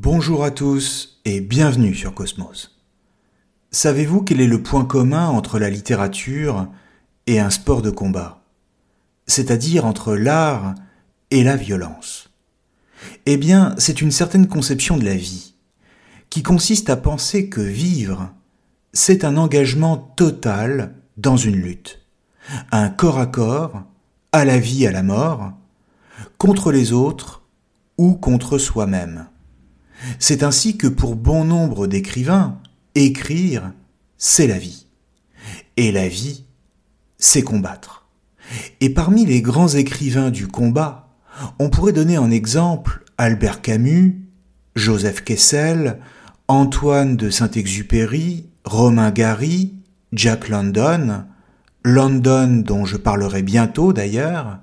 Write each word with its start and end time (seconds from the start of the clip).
Bonjour 0.00 0.44
à 0.44 0.52
tous 0.52 1.20
et 1.24 1.40
bienvenue 1.40 1.92
sur 1.92 2.14
Cosmos. 2.14 2.78
Savez-vous 3.72 4.22
quel 4.22 4.40
est 4.40 4.46
le 4.46 4.62
point 4.62 4.84
commun 4.84 5.26
entre 5.26 5.58
la 5.58 5.70
littérature 5.70 6.68
et 7.26 7.40
un 7.40 7.50
sport 7.50 7.82
de 7.82 7.90
combat? 7.90 8.44
C'est-à-dire 9.26 9.84
entre 9.84 10.14
l'art 10.14 10.76
et 11.32 11.42
la 11.42 11.56
violence 11.56 12.30
Eh 13.26 13.36
bien, 13.36 13.74
c'est 13.76 14.00
une 14.00 14.12
certaine 14.12 14.46
conception 14.46 14.96
de 14.96 15.04
la 15.04 15.16
vie, 15.16 15.54
qui 16.30 16.44
consiste 16.44 16.90
à 16.90 16.96
penser 16.96 17.48
que 17.48 17.60
vivre, 17.60 18.32
c'est 18.92 19.24
un 19.24 19.36
engagement 19.36 19.96
total 19.96 20.94
dans 21.16 21.36
une 21.36 21.56
lutte, 21.56 22.06
un 22.70 22.88
corps 22.88 23.18
à 23.18 23.26
corps, 23.26 23.82
à 24.30 24.44
la 24.44 24.60
vie, 24.60 24.86
à 24.86 24.92
la 24.92 25.02
mort, 25.02 25.54
contre 26.38 26.70
les 26.70 26.92
autres 26.92 27.42
ou 27.96 28.14
contre 28.14 28.58
soi-même. 28.58 29.26
C'est 30.18 30.42
ainsi 30.42 30.76
que 30.76 30.86
pour 30.86 31.16
bon 31.16 31.44
nombre 31.44 31.86
d'écrivains, 31.86 32.58
écrire, 32.94 33.72
c'est 34.16 34.46
la 34.46 34.58
vie. 34.58 34.86
Et 35.76 35.92
la 35.92 36.08
vie, 36.08 36.44
c'est 37.18 37.42
combattre. 37.42 38.06
Et 38.80 38.90
parmi 38.90 39.26
les 39.26 39.42
grands 39.42 39.68
écrivains 39.68 40.30
du 40.30 40.46
combat, 40.46 41.08
on 41.58 41.70
pourrait 41.70 41.92
donner 41.92 42.18
en 42.18 42.30
exemple 42.30 43.04
Albert 43.18 43.62
Camus, 43.62 44.20
Joseph 44.74 45.22
Kessel, 45.24 45.98
Antoine 46.48 47.16
de 47.16 47.30
Saint-Exupéry, 47.30 48.48
Romain 48.64 49.10
Gary, 49.10 49.74
Jack 50.12 50.48
London, 50.48 51.24
London 51.84 52.62
dont 52.64 52.84
je 52.84 52.96
parlerai 52.96 53.42
bientôt 53.42 53.92
d'ailleurs, 53.92 54.58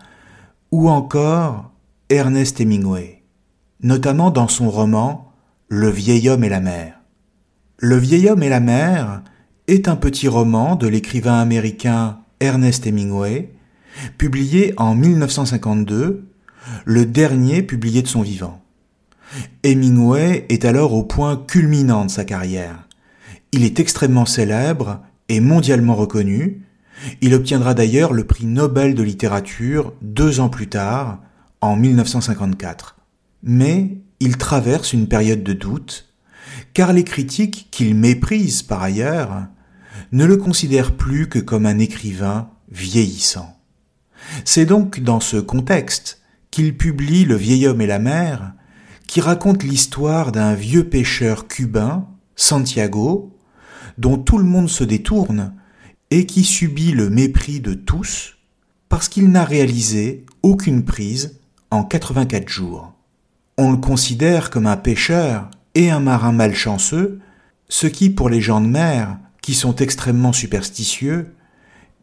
ou 0.71 0.89
encore 0.89 1.71
Ernest 2.09 2.59
Hemingway, 2.59 3.14
notamment 3.85 4.31
dans 4.31 4.47
son 4.47 4.71
roman 4.71 5.31
Le 5.67 5.89
vieil 5.89 6.27
homme 6.27 6.43
et 6.43 6.49
la 6.49 6.59
mer. 6.59 7.01
Le 7.77 7.97
vieil 7.97 8.27
homme 8.29 8.41
et 8.41 8.49
la 8.49 8.59
mer 8.59 9.21
est 9.67 9.87
un 9.87 9.95
petit 9.95 10.27
roman 10.27 10.75
de 10.75 10.87
l'écrivain 10.87 11.39
américain 11.39 12.17
Ernest 12.39 12.87
Hemingway, 12.87 13.53
publié 14.17 14.73
en 14.77 14.95
1952, 14.95 16.25
le 16.83 17.05
dernier 17.05 17.61
publié 17.61 18.01
de 18.01 18.07
son 18.07 18.23
vivant. 18.23 18.59
Hemingway 19.63 20.47
est 20.49 20.65
alors 20.65 20.93
au 20.93 21.03
point 21.03 21.37
culminant 21.47 22.05
de 22.05 22.11
sa 22.11 22.25
carrière. 22.25 22.87
Il 23.51 23.63
est 23.63 23.79
extrêmement 23.79 24.25
célèbre 24.25 25.01
et 25.29 25.39
mondialement 25.39 25.95
reconnu. 25.95 26.63
Il 27.21 27.35
obtiendra 27.35 27.75
d'ailleurs 27.75 28.13
le 28.13 28.23
prix 28.23 28.47
Nobel 28.47 28.95
de 28.95 29.03
littérature 29.03 29.93
deux 30.01 30.39
ans 30.39 30.49
plus 30.49 30.69
tard, 30.69 31.19
en 31.61 31.75
1954. 31.75 32.94
Mais 33.45 33.99
il 34.19 34.37
traverse 34.37 34.91
une 34.91 35.07
période 35.07 35.43
de 35.43 35.53
doute, 35.53 36.09
car 36.73 36.91
les 36.91 37.03
critiques 37.03 37.67
qu'il 37.71 37.95
méprise 37.95 38.63
par 38.63 38.83
ailleurs 38.83 39.47
ne 40.11 40.25
le 40.25 40.37
considèrent 40.37 40.97
plus 40.97 41.29
que 41.29 41.39
comme 41.39 41.65
un 41.65 41.79
écrivain 41.79 42.49
vieillissant. 42.69 43.57
C'est 44.43 44.65
donc 44.65 44.99
dans 44.99 45.19
ce 45.19 45.37
contexte 45.37 46.21
qu'il 46.51 46.75
publie 46.75 47.25
Le 47.25 47.35
vieil 47.35 47.67
homme 47.67 47.81
et 47.81 47.87
la 47.87 47.99
mer, 47.99 48.53
qui 49.07 49.21
raconte 49.21 49.63
l'histoire 49.63 50.31
d'un 50.31 50.55
vieux 50.55 50.89
pêcheur 50.89 51.47
cubain, 51.47 52.07
Santiago, 52.35 53.37
dont 53.97 54.17
tout 54.17 54.37
le 54.37 54.43
monde 54.43 54.69
se 54.69 54.83
détourne 54.83 55.53
et 56.11 56.25
qui 56.25 56.43
subit 56.43 56.91
le 56.91 57.09
mépris 57.09 57.59
de 57.59 57.73
tous 57.73 58.35
parce 58.89 59.09
qu'il 59.09 59.29
n'a 59.29 59.45
réalisé 59.45 60.25
aucune 60.41 60.83
prise 60.83 61.39
en 61.71 61.83
84 61.83 62.47
jours. 62.49 62.94
On 63.57 63.71
le 63.71 63.77
considère 63.77 64.49
comme 64.49 64.67
un 64.67 64.75
pêcheur 64.75 65.49
et 65.75 65.89
un 65.89 66.01
marin 66.01 66.33
malchanceux, 66.33 67.19
ce 67.69 67.87
qui 67.87 68.09
pour 68.09 68.29
les 68.29 68.41
gens 68.41 68.59
de 68.59 68.67
mer, 68.67 69.17
qui 69.41 69.53
sont 69.53 69.77
extrêmement 69.77 70.33
superstitieux, 70.33 71.33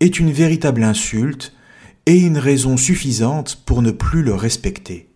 est 0.00 0.18
une 0.18 0.32
véritable 0.32 0.82
insulte 0.82 1.52
et 2.06 2.18
une 2.18 2.38
raison 2.38 2.78
suffisante 2.78 3.62
pour 3.66 3.82
ne 3.82 3.90
plus 3.90 4.22
le 4.22 4.34
respecter. 4.34 5.10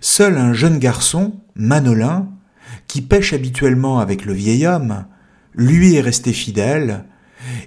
Seul 0.00 0.38
un 0.38 0.52
jeune 0.52 0.78
garçon, 0.78 1.40
Manolin, 1.54 2.28
qui 2.88 3.00
pêche 3.00 3.32
habituellement 3.32 4.00
avec 4.00 4.24
le 4.24 4.32
vieil 4.32 4.66
homme, 4.66 5.06
lui 5.54 5.94
est 5.94 6.00
resté 6.00 6.32
fidèle, 6.32 7.04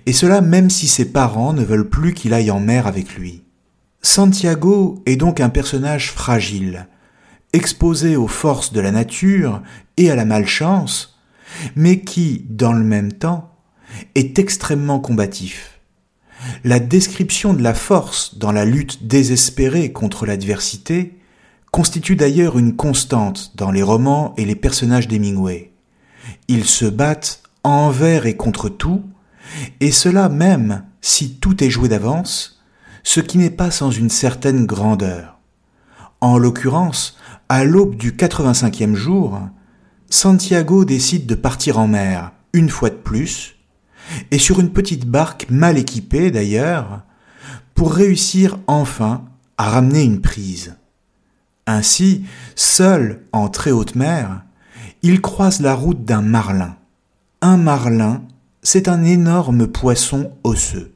et 0.06 0.14
cela 0.14 0.42
même 0.42 0.70
si 0.70 0.90
ses 0.90 1.06
parents 1.06 1.54
ne 1.54 1.64
veulent 1.64 1.90
plus 1.90 2.14
qu'il 2.14 2.34
aille 2.34 2.52
en 2.52 2.60
mer 2.60 2.86
avec 2.86 3.16
lui. 3.16 3.44
Santiago 4.02 5.02
est 5.06 5.16
donc 5.16 5.40
un 5.40 5.50
personnage 5.50 6.12
fragile, 6.12 6.88
exposé 7.54 8.16
aux 8.16 8.28
forces 8.28 8.74
de 8.74 8.80
la 8.80 8.92
nature 8.92 9.62
et 9.98 10.10
à 10.10 10.16
la 10.16 10.26
malchance, 10.26 11.20
mais 11.76 12.02
qui, 12.02 12.46
dans 12.50 12.74
le 12.74 12.84
même 12.84 13.12
temps, 13.12 13.52
est 14.16 14.40
extrêmement 14.40 15.00
combatif. 15.00 15.80
La 16.64 16.80
description 16.80 17.54
de 17.54 17.62
la 17.62 17.74
force 17.74 18.38
dans 18.38 18.52
la 18.52 18.66
lutte 18.66 19.06
désespérée 19.06 19.92
contre 19.92 20.26
l'adversité 20.26 21.20
constitue 21.72 22.16
d'ailleurs 22.16 22.58
une 22.58 22.76
constante 22.76 23.52
dans 23.56 23.72
les 23.72 23.84
romans 23.84 24.34
et 24.38 24.46
les 24.46 24.56
personnages 24.56 25.08
d'Hemingway. 25.08 25.72
Ils 26.48 26.66
se 26.66 26.86
battent 26.86 27.44
envers 27.64 28.26
et 28.26 28.36
contre 28.36 28.70
tout, 28.70 29.04
et 29.80 29.92
cela 29.92 30.30
même 30.30 30.84
si 31.02 31.36
tout 31.36 31.64
est 31.64 31.70
joué 31.70 31.90
d'avance, 31.90 32.62
ce 33.04 33.20
qui 33.20 33.38
n'est 33.38 33.50
pas 33.50 33.72
sans 33.72 33.92
une 33.92 34.10
certaine 34.10 34.66
grandeur. 34.66 35.40
En 36.20 36.38
l'occurrence, 36.38 37.18
à 37.52 37.66
l'aube 37.66 37.98
du 37.98 38.14
85e 38.14 38.96
jour, 38.96 39.38
Santiago 40.10 40.86
décide 40.86 41.26
de 41.26 41.36
partir 41.36 41.80
en 41.80 41.88
mer, 41.90 42.32
une 42.54 42.70
fois 42.70 42.90
de 42.90 42.96
plus, 42.96 43.58
et 44.32 44.40
sur 44.40 44.62
une 44.62 44.72
petite 44.72 45.06
barque 45.06 45.48
mal 45.50 45.78
équipée 45.78 46.32
d'ailleurs, 46.32 47.02
pour 47.76 47.94
réussir 47.94 48.58
enfin 48.68 49.26
à 49.58 49.70
ramener 49.70 50.02
une 50.02 50.22
prise. 50.22 50.78
Ainsi, 51.68 52.24
seul 52.56 53.26
en 53.34 53.50
très 53.50 53.72
haute 53.72 53.96
mer, 53.96 54.44
il 55.02 55.20
croise 55.20 55.60
la 55.60 55.76
route 55.76 56.06
d'un 56.06 56.22
marlin. 56.22 56.78
Un 57.42 57.58
marlin, 57.58 58.22
c'est 58.64 58.88
un 58.88 59.04
énorme 59.04 59.68
poisson 59.68 60.32
osseux, 60.46 60.94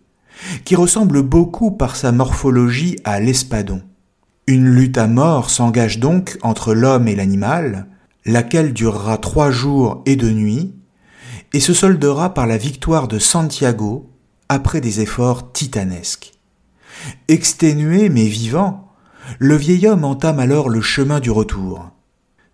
qui 0.63 0.77
ressemble 0.77 1.21
beaucoup 1.21 1.71
par 1.71 1.97
sa 1.97 2.13
morphologie 2.13 2.95
à 3.03 3.19
l'espadon. 3.19 3.81
Une 4.47 4.69
lutte 4.69 4.99
à 4.99 5.07
mort 5.07 5.49
s'engage 5.49 5.99
donc 5.99 6.37
entre 6.43 6.75
l'homme 6.75 7.07
et 7.07 7.15
l'animal, 7.15 7.87
laquelle 8.25 8.73
durera 8.73 9.17
trois 9.17 9.49
jours 9.49 10.03
et 10.05 10.15
deux 10.15 10.31
nuits, 10.31 10.75
et 11.53 11.59
se 11.59 11.73
soldera 11.73 12.33
par 12.33 12.45
la 12.45 12.57
victoire 12.57 13.07
de 13.07 13.17
Santiago 13.17 14.11
après 14.47 14.81
des 14.81 15.01
efforts 15.01 15.51
titanesques. 15.51 16.33
Exténué 17.27 18.09
mais 18.09 18.27
vivant, 18.27 18.91
le 19.39 19.55
vieil 19.55 19.87
homme 19.87 20.03
entame 20.03 20.39
alors 20.39 20.69
le 20.69 20.81
chemin 20.81 21.19
du 21.19 21.31
retour. 21.31 21.89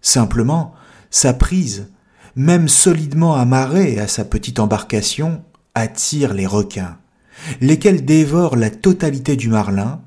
Simplement, 0.01 0.73
sa 1.09 1.33
prise, 1.33 1.91
même 2.37 2.69
solidement 2.69 3.35
amarrée 3.35 3.99
à 3.99 4.07
sa 4.07 4.23
petite 4.23 4.59
embarcation, 4.59 5.43
attire 5.75 6.33
les 6.33 6.47
requins, 6.47 6.97
lesquels 7.59 8.05
dévorent 8.05 8.55
la 8.55 8.69
totalité 8.69 9.35
du 9.35 9.49
marlin, 9.49 10.01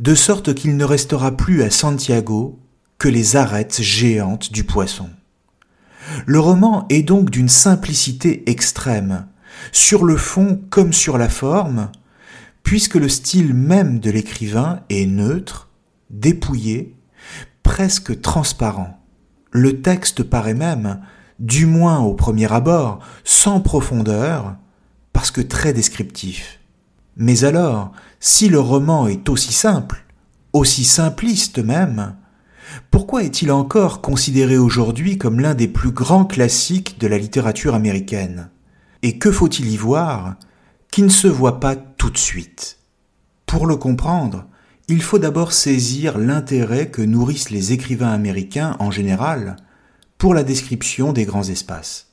de 0.00 0.14
sorte 0.14 0.54
qu'il 0.54 0.76
ne 0.76 0.84
restera 0.84 1.36
plus 1.36 1.62
à 1.62 1.70
Santiago 1.70 2.58
que 2.98 3.08
les 3.08 3.36
arêtes 3.36 3.80
géantes 3.80 4.52
du 4.52 4.64
poisson. 4.64 5.10
Le 6.26 6.40
roman 6.40 6.86
est 6.88 7.02
donc 7.02 7.30
d'une 7.30 7.48
simplicité 7.48 8.48
extrême, 8.50 9.26
sur 9.72 10.04
le 10.04 10.16
fond 10.16 10.60
comme 10.70 10.92
sur 10.92 11.18
la 11.18 11.28
forme, 11.28 11.90
puisque 12.62 12.94
le 12.94 13.08
style 13.08 13.54
même 13.54 13.98
de 14.00 14.10
l'écrivain 14.10 14.80
est 14.88 15.06
neutre, 15.06 15.68
dépouillé, 16.10 16.94
presque 17.62 18.20
transparent. 18.20 18.98
Le 19.50 19.82
texte 19.82 20.22
paraît 20.22 20.54
même, 20.54 21.00
du 21.38 21.66
moins 21.66 22.00
au 22.00 22.14
premier 22.14 22.52
abord, 22.52 23.00
sans 23.24 23.60
profondeur, 23.60 24.56
parce 25.12 25.30
que 25.30 25.40
très 25.40 25.72
descriptif. 25.72 26.60
Mais 27.16 27.44
alors, 27.44 27.92
si 28.20 28.48
le 28.48 28.60
roman 28.60 29.06
est 29.06 29.28
aussi 29.28 29.52
simple, 29.52 30.04
aussi 30.52 30.84
simpliste 30.84 31.58
même, 31.58 32.16
pourquoi 32.90 33.22
est-il 33.22 33.50
encore 33.50 34.00
considéré 34.00 34.58
aujourd'hui 34.58 35.18
comme 35.18 35.40
l'un 35.40 35.54
des 35.54 35.68
plus 35.68 35.90
grands 35.90 36.24
classiques 36.24 36.98
de 36.98 37.06
la 37.06 37.18
littérature 37.18 37.74
américaine? 37.74 38.50
Et 39.02 39.18
que 39.18 39.30
faut-il 39.30 39.70
y 39.70 39.76
voir 39.76 40.36
qui 40.90 41.02
ne 41.02 41.08
se 41.08 41.28
voit 41.28 41.60
pas 41.60 41.76
tout 41.76 42.10
de 42.10 42.18
suite? 42.18 42.78
Pour 43.46 43.66
le 43.66 43.76
comprendre, 43.76 44.46
il 44.88 45.02
faut 45.02 45.18
d'abord 45.18 45.52
saisir 45.52 46.18
l'intérêt 46.18 46.90
que 46.90 47.02
nourrissent 47.02 47.50
les 47.50 47.72
écrivains 47.72 48.12
américains 48.12 48.76
en 48.78 48.90
général 48.90 49.56
pour 50.16 50.34
la 50.34 50.42
description 50.42 51.12
des 51.12 51.24
grands 51.24 51.44
espaces. 51.44 52.07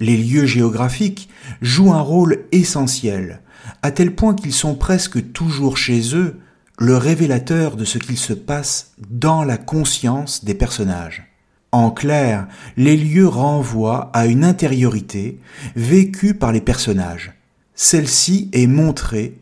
Les 0.00 0.16
lieux 0.16 0.46
géographiques 0.46 1.28
jouent 1.62 1.92
un 1.92 2.00
rôle 2.00 2.44
essentiel, 2.52 3.40
à 3.82 3.90
tel 3.90 4.14
point 4.14 4.34
qu'ils 4.34 4.52
sont 4.52 4.74
presque 4.74 5.32
toujours 5.32 5.76
chez 5.76 6.14
eux 6.14 6.38
le 6.78 6.96
révélateur 6.96 7.76
de 7.76 7.84
ce 7.84 7.98
qu'il 7.98 8.18
se 8.18 8.34
passe 8.34 8.92
dans 9.10 9.42
la 9.42 9.56
conscience 9.56 10.44
des 10.44 10.54
personnages. 10.54 11.32
En 11.72 11.90
clair, 11.90 12.46
les 12.76 12.96
lieux 12.96 13.28
renvoient 13.28 14.10
à 14.12 14.26
une 14.26 14.44
intériorité 14.44 15.40
vécue 15.74 16.34
par 16.34 16.52
les 16.52 16.60
personnages. 16.60 17.32
Celle-ci 17.74 18.50
est 18.52 18.66
montrée 18.66 19.38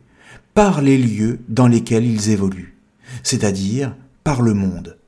par 0.55 0.81
les 0.81 0.99
lieux 0.99 1.41
dans 1.49 1.67
lesquels 1.67 2.07
ils 2.07 2.31
évoluent, 2.31 2.77
c'est-à-dire 3.23 3.95
par 4.23 4.43
le 4.43 4.55
monde. 4.55 4.99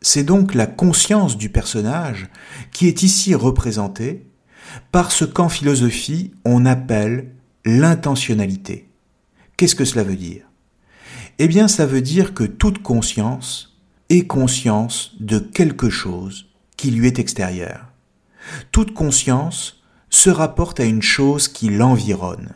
C'est 0.00 0.24
donc 0.24 0.54
la 0.54 0.66
conscience 0.66 1.36
du 1.36 1.48
personnage 1.48 2.28
qui 2.72 2.88
est 2.88 3.02
ici 3.02 3.34
représentée 3.34 4.26
par 4.92 5.12
ce 5.12 5.24
qu'en 5.24 5.48
philosophie 5.48 6.32
on 6.44 6.66
appelle 6.66 7.32
l'intentionnalité. 7.64 8.88
Qu'est-ce 9.56 9.74
que 9.74 9.84
cela 9.84 10.04
veut 10.04 10.16
dire? 10.16 10.42
Eh 11.38 11.48
bien 11.48 11.68
ça 11.68 11.86
veut 11.86 12.02
dire 12.02 12.34
que 12.34 12.44
toute 12.44 12.82
conscience 12.82 13.76
est 14.08 14.26
conscience 14.26 15.14
de 15.20 15.38
quelque 15.38 15.90
chose 15.90 16.46
qui 16.76 16.90
lui 16.90 17.06
est 17.06 17.18
extérieur. 17.18 17.92
Toute 18.70 18.94
conscience 18.94 19.82
se 20.10 20.30
rapporte 20.30 20.80
à 20.80 20.84
une 20.84 21.02
chose 21.02 21.48
qui 21.48 21.68
l'environne. 21.70 22.52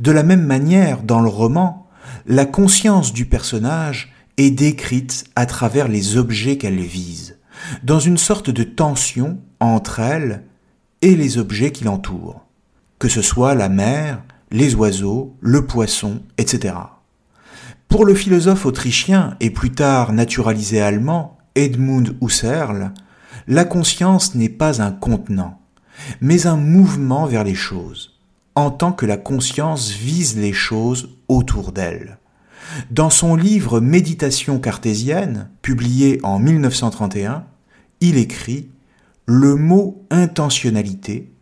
De 0.00 0.10
la 0.10 0.22
même 0.22 0.44
manière, 0.44 1.02
dans 1.02 1.20
le 1.20 1.28
roman, 1.28 1.88
la 2.26 2.46
conscience 2.46 3.12
du 3.12 3.26
personnage 3.26 4.12
est 4.38 4.50
décrite 4.50 5.24
à 5.36 5.46
travers 5.46 5.88
les 5.88 6.16
objets 6.16 6.56
qu'elle 6.56 6.80
vise, 6.80 7.38
dans 7.82 8.00
une 8.00 8.18
sorte 8.18 8.50
de 8.50 8.64
tension 8.64 9.38
entre 9.60 10.00
elle 10.00 10.44
les 11.10 11.38
objets 11.38 11.70
qui 11.70 11.84
l'entourent, 11.84 12.46
que 12.98 13.08
ce 13.08 13.22
soit 13.22 13.54
la 13.54 13.68
mer, 13.68 14.22
les 14.50 14.74
oiseaux, 14.74 15.36
le 15.40 15.66
poisson, 15.66 16.22
etc. 16.38 16.74
Pour 17.88 18.04
le 18.04 18.14
philosophe 18.14 18.66
autrichien 18.66 19.36
et 19.40 19.50
plus 19.50 19.72
tard 19.72 20.12
naturalisé 20.12 20.80
allemand 20.80 21.36
Edmund 21.54 22.16
Husserl, 22.20 22.92
la 23.46 23.64
conscience 23.64 24.34
n'est 24.34 24.48
pas 24.48 24.82
un 24.82 24.90
contenant, 24.90 25.60
mais 26.20 26.46
un 26.46 26.56
mouvement 26.56 27.26
vers 27.26 27.44
les 27.44 27.54
choses, 27.54 28.18
en 28.54 28.70
tant 28.70 28.92
que 28.92 29.06
la 29.06 29.16
conscience 29.16 29.90
vise 29.90 30.36
les 30.36 30.52
choses 30.52 31.10
autour 31.28 31.72
d'elle. 31.72 32.18
Dans 32.90 33.10
son 33.10 33.36
livre 33.36 33.80
Méditation 33.80 34.58
cartésienne, 34.58 35.50
publié 35.60 36.18
en 36.22 36.38
1931, 36.38 37.44
il 38.00 38.16
écrit 38.16 38.70
Le 39.26 39.54
mot 39.56 40.06
intentionnalité 40.10 41.32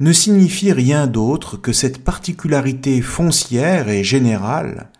ne 0.00 0.12
signifie 0.12 0.72
rien 0.72 1.06
d'autre 1.06 1.56
que 1.56 1.72
cette 1.72 2.02
particularité 2.02 3.02
foncière 3.02 3.88
et 3.88 4.02
générale 4.02 4.90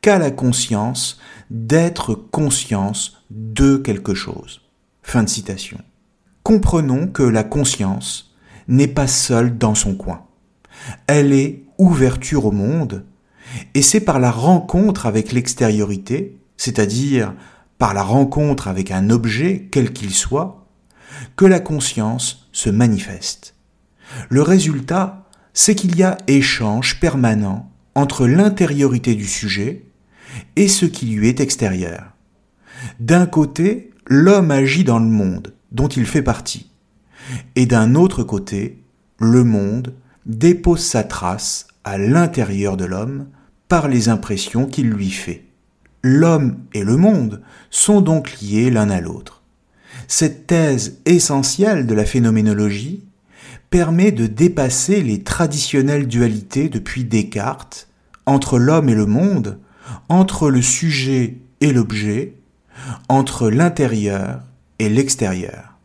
qu'à 0.00 0.18
la 0.18 0.30
conscience 0.30 1.18
d'être 1.50 2.14
conscience 2.14 3.24
de 3.30 3.76
quelque 3.76 4.14
chose. 4.14 4.62
Fin 5.02 5.24
de 5.24 5.28
citation. 5.28 5.78
Comprenons 6.42 7.08
que 7.08 7.22
la 7.22 7.44
conscience 7.44 8.34
n'est 8.68 8.88
pas 8.88 9.08
seule 9.08 9.58
dans 9.58 9.74
son 9.74 9.94
coin. 9.94 10.22
Elle 11.06 11.32
est 11.32 11.64
ouverture 11.76 12.46
au 12.46 12.52
monde, 12.52 13.04
et 13.74 13.82
c'est 13.82 14.00
par 14.00 14.20
la 14.20 14.30
rencontre 14.30 15.06
avec 15.06 15.32
l'extériorité, 15.32 16.38
c'est-à-dire 16.56 17.34
par 17.78 17.94
la 17.94 18.02
rencontre 18.02 18.68
avec 18.68 18.90
un 18.90 19.10
objet 19.10 19.68
quel 19.72 19.92
qu'il 19.92 20.14
soit, 20.14 20.59
que 21.36 21.44
la 21.44 21.60
conscience 21.60 22.48
se 22.52 22.70
manifeste. 22.70 23.54
Le 24.28 24.42
résultat, 24.42 25.26
c'est 25.52 25.74
qu'il 25.74 25.96
y 25.96 26.02
a 26.02 26.18
échange 26.26 27.00
permanent 27.00 27.70
entre 27.94 28.26
l'intériorité 28.26 29.14
du 29.14 29.26
sujet 29.26 29.84
et 30.56 30.68
ce 30.68 30.86
qui 30.86 31.06
lui 31.06 31.28
est 31.28 31.40
extérieur. 31.40 32.12
D'un 32.98 33.26
côté, 33.26 33.90
l'homme 34.06 34.50
agit 34.50 34.84
dans 34.84 34.98
le 34.98 35.06
monde 35.06 35.54
dont 35.72 35.88
il 35.88 36.06
fait 36.06 36.22
partie, 36.22 36.70
et 37.54 37.66
d'un 37.66 37.94
autre 37.94 38.22
côté, 38.22 38.82
le 39.18 39.44
monde 39.44 39.94
dépose 40.26 40.84
sa 40.84 41.04
trace 41.04 41.68
à 41.84 41.98
l'intérieur 41.98 42.76
de 42.76 42.84
l'homme 42.84 43.28
par 43.68 43.88
les 43.88 44.08
impressions 44.08 44.66
qu'il 44.66 44.90
lui 44.90 45.10
fait. 45.10 45.46
L'homme 46.02 46.58
et 46.72 46.82
le 46.82 46.96
monde 46.96 47.42
sont 47.70 48.00
donc 48.00 48.40
liés 48.40 48.70
l'un 48.70 48.90
à 48.90 49.00
l'autre. 49.00 49.39
Cette 50.12 50.48
thèse 50.48 50.98
essentielle 51.04 51.86
de 51.86 51.94
la 51.94 52.04
phénoménologie 52.04 53.04
permet 53.70 54.10
de 54.10 54.26
dépasser 54.26 55.04
les 55.04 55.22
traditionnelles 55.22 56.08
dualités 56.08 56.68
depuis 56.68 57.04
Descartes 57.04 57.86
entre 58.26 58.58
l'homme 58.58 58.88
et 58.88 58.96
le 58.96 59.06
monde 59.06 59.60
entre 60.08 60.50
le 60.50 60.62
sujet 60.62 61.36
et 61.60 61.72
l'objet, 61.72 62.34
entre 63.08 63.50
l'intérieur 63.50 64.42
et 64.80 64.88
l'extérieur. 64.88 65.78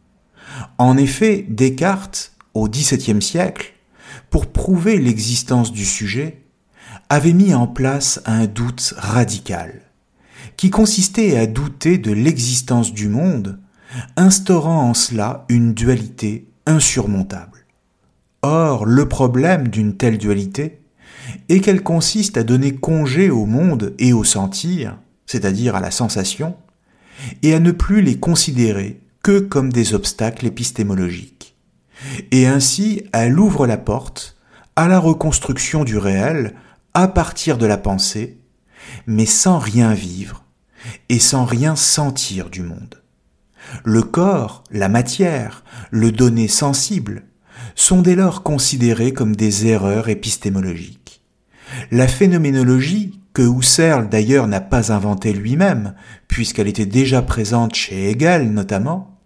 En 0.80 0.98
effet, 0.98 1.46
Descartes, 1.48 2.34
au 2.56 2.68
XVIIe 2.68 3.22
siècle, 3.22 3.76
pour 4.32 4.48
prouver 4.48 4.98
l'existence 4.98 5.72
du 5.72 5.86
sujet, 5.86 6.42
avait 7.10 7.34
mis 7.34 7.54
en 7.54 7.68
place 7.68 8.24
un 8.26 8.48
doute 8.48 8.96
radical, 8.98 9.82
qui 10.58 10.72
consistait 10.72 11.38
à 11.38 11.46
douter 11.46 12.00
de 12.00 12.12
l'existence 12.12 12.92
du 12.92 13.08
monde, 13.08 13.60
instaurant 14.18 14.90
en 14.90 14.94
cela 14.94 15.46
une 15.50 15.74
dualité 15.74 16.48
insurmontable. 16.66 17.66
Or, 18.42 18.86
le 18.86 19.08
problème 19.08 19.68
d'une 19.70 19.98
telle 19.98 20.18
dualité 20.18 20.82
et 21.50 21.62
qu'elle 21.62 21.84
consiste 21.84 22.38
à 22.38 22.44
donner 22.44 22.76
congé 22.76 23.30
au 23.30 23.46
monde 23.46 23.94
et 23.98 24.14
au 24.14 24.24
sentir, 24.24 24.98
c'est-à-dire 25.26 25.76
à 25.76 25.80
la 25.80 25.92
sensation, 25.92 26.56
et 27.42 27.54
à 27.54 27.60
ne 27.60 27.72
plus 27.72 28.02
les 28.02 28.20
considérer 28.20 29.02
que 29.24 29.40
comme 29.40 29.72
des 29.72 29.94
obstacles 29.94 30.46
épistémologiques. 30.46 31.56
Et 32.32 32.46
ainsi, 32.46 33.04
elle 33.14 33.40
ouvre 33.40 33.66
la 33.66 33.78
porte 33.78 34.38
à 34.76 34.88
la 34.88 35.00
reconstruction 35.00 35.84
du 35.84 35.98
réel 35.98 36.54
à 36.94 37.08
partir 37.08 37.58
de 37.58 37.66
la 37.66 37.78
pensée, 37.78 38.38
mais 39.08 39.26
sans 39.26 39.58
rien 39.58 39.94
vivre 39.94 40.44
et 41.10 41.20
sans 41.20 41.46
rien 41.46 41.76
sentir 41.76 42.50
du 42.50 42.62
monde. 42.62 43.02
Le 43.84 44.04
corps, 44.04 44.64
la 44.72 44.90
matière, 44.90 45.64
le 45.92 46.12
donné 46.12 46.48
sensible, 46.48 47.24
sont 47.76 48.02
dès 48.02 48.16
lors 48.16 48.44
considérés 48.44 49.14
comme 49.14 49.36
des 49.36 49.68
erreurs 49.68 50.10
épistémologiques. 50.10 51.22
La 51.92 52.08
phénoménologie, 52.08 53.20
que 53.34 53.42
Husserl 53.42 54.08
d'ailleurs 54.08 54.48
n'a 54.48 54.62
pas 54.62 54.94
inventée 54.94 55.34
lui-même, 55.34 55.94
puisqu'elle 56.28 56.68
était 56.68 56.86
déjà 56.86 57.22
présente 57.22 57.76
chez 57.76 58.10
Hegel 58.10 58.52
notamment, 58.52 59.20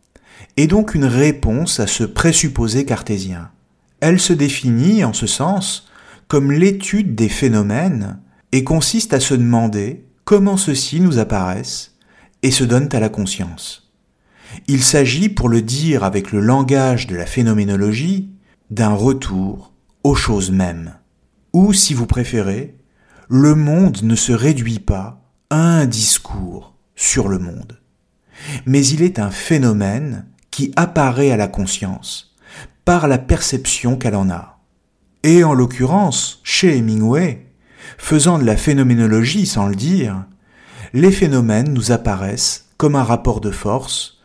est 0.58 0.68
donc 0.68 0.96
une 0.96 1.06
réponse 1.06 1.80
à 1.80 1.88
ce 1.88 2.04
présupposé 2.04 2.86
cartésien. 2.86 3.52
Elle 4.00 4.20
se 4.20 4.34
définit, 4.34 5.04
en 5.04 5.14
ce 5.14 5.28
sens, 5.28 5.90
comme 6.28 6.52
l'étude 6.52 7.16
des 7.16 7.30
phénomènes 7.30 8.20
et 8.52 8.64
consiste 8.64 9.14
à 9.14 9.20
se 9.20 9.36
demander 9.36 10.06
comment 10.26 10.58
ceux-ci 10.58 11.02
nous 11.02 11.20
apparaissent 11.20 11.96
et 12.44 12.52
se 12.52 12.64
donnent 12.64 12.90
à 12.94 13.00
la 13.00 13.10
conscience. 13.10 13.89
Il 14.68 14.84
s'agit, 14.84 15.30
pour 15.30 15.50
le 15.50 15.62
dire 15.62 16.04
avec 16.04 16.32
le 16.32 16.40
langage 16.40 17.08
de 17.08 17.16
la 17.16 17.26
phénoménologie, 17.26 18.30
d'un 18.70 18.94
retour 18.94 19.74
aux 20.04 20.16
choses 20.16 20.52
mêmes. 20.52 20.94
Ou, 21.54 21.74
si 21.74 21.94
vous 21.94 22.06
préférez, 22.06 22.76
le 23.28 23.56
monde 23.56 24.04
ne 24.04 24.16
se 24.16 24.32
réduit 24.32 24.80
pas 24.80 25.22
à 25.50 25.58
un 25.58 25.86
discours 25.86 26.76
sur 26.96 27.28
le 27.28 27.40
monde. 27.40 27.80
mais 28.66 28.86
il 28.86 29.02
est 29.02 29.20
un 29.20 29.32
phénomène 29.32 30.26
qui 30.52 30.72
apparaît 30.76 31.32
à 31.32 31.38
la 31.38 31.48
conscience 31.48 32.36
par 32.86 33.08
la 33.08 33.18
perception 33.18 33.98
qu'elle 33.98 34.16
en 34.16 34.30
a. 34.30 34.60
Et 35.24 35.44
en 35.44 35.54
l'occurrence, 35.54 36.40
chez 36.44 36.78
Hemingway, 36.78 37.46
faisant 37.98 38.40
de 38.40 38.46
la 38.46 38.56
phénoménologie 38.56 39.46
sans 39.46 39.68
le 39.68 39.76
dire, 39.76 40.26
les 40.94 41.12
phénomènes 41.12 41.74
nous 41.74 41.92
apparaissent 41.92 42.70
comme 42.78 42.96
un 42.96 43.04
rapport 43.04 43.42
de 43.42 43.52
force 43.52 44.19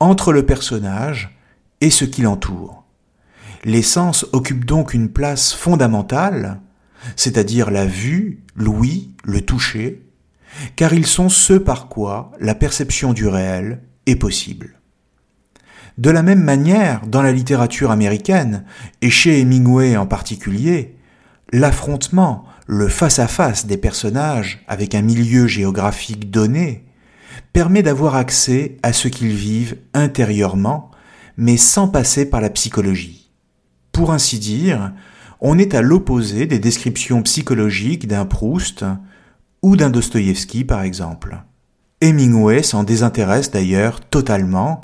entre 0.00 0.32
le 0.32 0.44
personnage 0.44 1.38
et 1.80 1.90
ce 1.90 2.04
qui 2.04 2.22
l'entoure. 2.22 2.84
Les 3.64 3.82
sens 3.82 4.26
occupent 4.32 4.64
donc 4.64 4.94
une 4.94 5.10
place 5.10 5.52
fondamentale, 5.52 6.60
c'est-à-dire 7.16 7.70
la 7.70 7.86
vue, 7.86 8.42
l'ouïe, 8.56 9.14
le 9.22 9.42
toucher, 9.42 10.02
car 10.76 10.94
ils 10.94 11.06
sont 11.06 11.28
ceux 11.28 11.62
par 11.62 11.88
quoi 11.88 12.32
la 12.40 12.54
perception 12.54 13.12
du 13.12 13.28
réel 13.28 13.82
est 14.06 14.16
possible. 14.16 14.80
De 15.98 16.10
la 16.10 16.22
même 16.22 16.42
manière, 16.42 17.06
dans 17.06 17.22
la 17.22 17.32
littérature 17.32 17.90
américaine, 17.90 18.64
et 19.02 19.10
chez 19.10 19.40
Hemingway 19.40 19.96
en 19.96 20.06
particulier, 20.06 20.96
l'affrontement, 21.52 22.46
le 22.66 22.88
face-à-face 22.88 23.66
des 23.66 23.76
personnages 23.76 24.64
avec 24.66 24.94
un 24.94 25.02
milieu 25.02 25.46
géographique 25.46 26.30
donné, 26.30 26.84
permet 27.52 27.82
d'avoir 27.82 28.14
accès 28.14 28.76
à 28.82 28.92
ce 28.92 29.08
qu'ils 29.08 29.34
vivent 29.34 29.76
intérieurement, 29.94 30.90
mais 31.36 31.56
sans 31.56 31.88
passer 31.88 32.28
par 32.28 32.40
la 32.40 32.50
psychologie. 32.50 33.30
Pour 33.92 34.12
ainsi 34.12 34.38
dire, 34.38 34.92
on 35.40 35.58
est 35.58 35.74
à 35.74 35.82
l'opposé 35.82 36.46
des 36.46 36.58
descriptions 36.58 37.22
psychologiques 37.22 38.06
d'un 38.06 38.24
Proust 38.24 38.84
ou 39.62 39.76
d'un 39.76 39.90
Dostoïevski 39.90 40.64
par 40.64 40.82
exemple. 40.82 41.42
Hemingway 42.00 42.62
s'en 42.62 42.84
désintéresse 42.84 43.50
d'ailleurs 43.50 44.00
totalement 44.00 44.80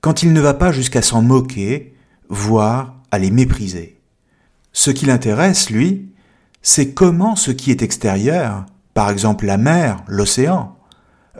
quand 0.00 0.22
il 0.22 0.32
ne 0.32 0.40
va 0.40 0.54
pas 0.54 0.72
jusqu'à 0.72 1.02
s'en 1.02 1.22
moquer, 1.22 1.94
voire 2.28 2.96
à 3.10 3.18
les 3.18 3.30
mépriser. 3.30 4.00
Ce 4.72 4.90
qui 4.90 5.06
l'intéresse, 5.06 5.70
lui, 5.70 6.10
c'est 6.62 6.92
comment 6.92 7.36
ce 7.36 7.50
qui 7.50 7.70
est 7.70 7.82
extérieur, 7.82 8.66
par 8.94 9.10
exemple 9.10 9.46
la 9.46 9.58
mer, 9.58 10.02
l'océan, 10.06 10.76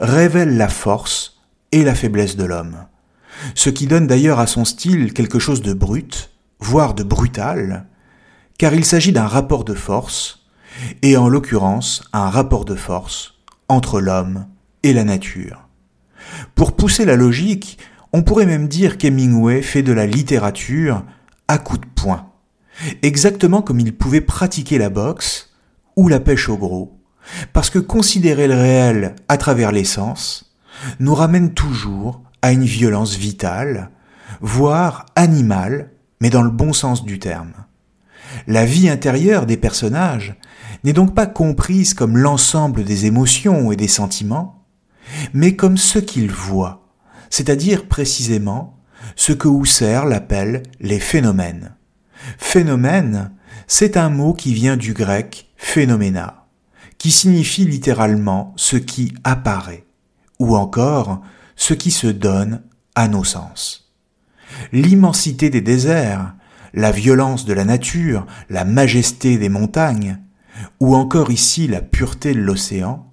révèle 0.01 0.57
la 0.57 0.67
force 0.67 1.39
et 1.71 1.83
la 1.83 1.95
faiblesse 1.95 2.35
de 2.35 2.43
l'homme. 2.43 2.85
Ce 3.55 3.69
qui 3.69 3.87
donne 3.87 4.07
d'ailleurs 4.07 4.39
à 4.39 4.47
son 4.47 4.65
style 4.65 5.13
quelque 5.13 5.39
chose 5.39 5.61
de 5.61 5.73
brut, 5.73 6.31
voire 6.59 6.93
de 6.95 7.03
brutal, 7.03 7.85
car 8.57 8.73
il 8.73 8.83
s'agit 8.83 9.11
d'un 9.11 9.27
rapport 9.27 9.63
de 9.63 9.75
force, 9.75 10.45
et 11.01 11.17
en 11.17 11.29
l'occurrence 11.29 12.03
un 12.13 12.29
rapport 12.29 12.65
de 12.65 12.75
force 12.75 13.35
entre 13.69 14.01
l'homme 14.01 14.47
et 14.83 14.93
la 14.93 15.03
nature. 15.03 15.67
Pour 16.55 16.75
pousser 16.75 17.05
la 17.05 17.15
logique, 17.15 17.77
on 18.11 18.23
pourrait 18.23 18.45
même 18.45 18.67
dire 18.67 18.97
qu'Hemingway 18.97 19.61
fait 19.61 19.83
de 19.83 19.93
la 19.93 20.07
littérature 20.07 21.03
à 21.47 21.57
coups 21.57 21.81
de 21.81 21.85
poing, 21.93 22.31
exactement 23.03 23.61
comme 23.61 23.79
il 23.79 23.95
pouvait 23.95 24.21
pratiquer 24.21 24.77
la 24.77 24.89
boxe 24.89 25.53
ou 25.95 26.07
la 26.07 26.19
pêche 26.19 26.49
au 26.49 26.57
gros, 26.57 27.00
parce 27.53 27.69
que 27.69 27.79
considérer 27.79 28.47
le 28.47 28.55
réel 28.55 29.15
à 29.27 29.37
travers 29.37 29.71
les 29.71 29.85
sens 29.85 30.53
nous 30.99 31.13
ramène 31.13 31.53
toujours 31.53 32.21
à 32.41 32.51
une 32.51 32.63
violence 32.63 33.15
vitale, 33.15 33.91
voire 34.41 35.05
animale, 35.15 35.91
mais 36.19 36.29
dans 36.29 36.41
le 36.41 36.49
bon 36.49 36.73
sens 36.73 37.05
du 37.05 37.19
terme. 37.19 37.53
La 38.47 38.65
vie 38.65 38.89
intérieure 38.89 39.45
des 39.45 39.57
personnages 39.57 40.35
n'est 40.83 40.93
donc 40.93 41.13
pas 41.13 41.27
comprise 41.27 41.93
comme 41.93 42.17
l'ensemble 42.17 42.83
des 42.83 43.05
émotions 43.05 43.71
et 43.71 43.75
des 43.75 43.87
sentiments, 43.87 44.65
mais 45.33 45.55
comme 45.55 45.77
ce 45.77 45.99
qu'ils 45.99 46.31
voient, 46.31 46.87
c'est-à-dire 47.29 47.87
précisément 47.87 48.77
ce 49.15 49.33
que 49.33 49.47
Husserl 49.47 50.13
appelle 50.13 50.63
les 50.79 50.99
phénomènes. 50.99 51.75
Phénomène, 52.37 53.31
c'est 53.67 53.97
un 53.97 54.09
mot 54.09 54.33
qui 54.33 54.53
vient 54.53 54.77
du 54.77 54.93
grec 54.93 55.49
phénoména, 55.57 56.40
qui 57.01 57.09
signifie 57.09 57.65
littéralement 57.65 58.53
ce 58.57 58.77
qui 58.77 59.11
apparaît, 59.23 59.85
ou 60.37 60.55
encore 60.55 61.23
ce 61.55 61.73
qui 61.73 61.89
se 61.89 62.05
donne 62.05 62.61
à 62.93 63.07
nos 63.07 63.23
sens. 63.23 63.91
L'immensité 64.71 65.49
des 65.49 65.61
déserts, 65.61 66.35
la 66.75 66.91
violence 66.91 67.45
de 67.45 67.53
la 67.53 67.65
nature, 67.65 68.27
la 68.51 68.65
majesté 68.65 69.39
des 69.39 69.49
montagnes, 69.49 70.19
ou 70.79 70.95
encore 70.95 71.31
ici 71.31 71.67
la 71.67 71.81
pureté 71.81 72.35
de 72.35 72.39
l'océan, 72.39 73.11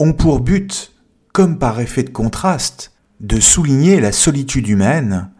ont 0.00 0.12
pour 0.12 0.40
but, 0.40 0.92
comme 1.32 1.60
par 1.60 1.78
effet 1.78 2.02
de 2.02 2.10
contraste, 2.10 2.94
de 3.20 3.38
souligner 3.38 4.00
la 4.00 4.10
solitude 4.10 4.66
humaine, 4.66 5.30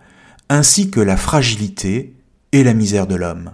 ainsi 0.49 0.93
que 0.93 1.00
la 1.00 1.16
fragilité 1.16 2.14
et 2.52 2.62
la 2.62 2.73
misère 2.73 3.09
de 3.09 3.16
l'homme. 3.16 3.50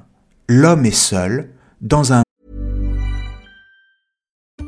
L'homme 0.47 0.85
est 0.85 0.91
seul 0.91 1.55
dans 1.81 2.13
un 2.13 2.23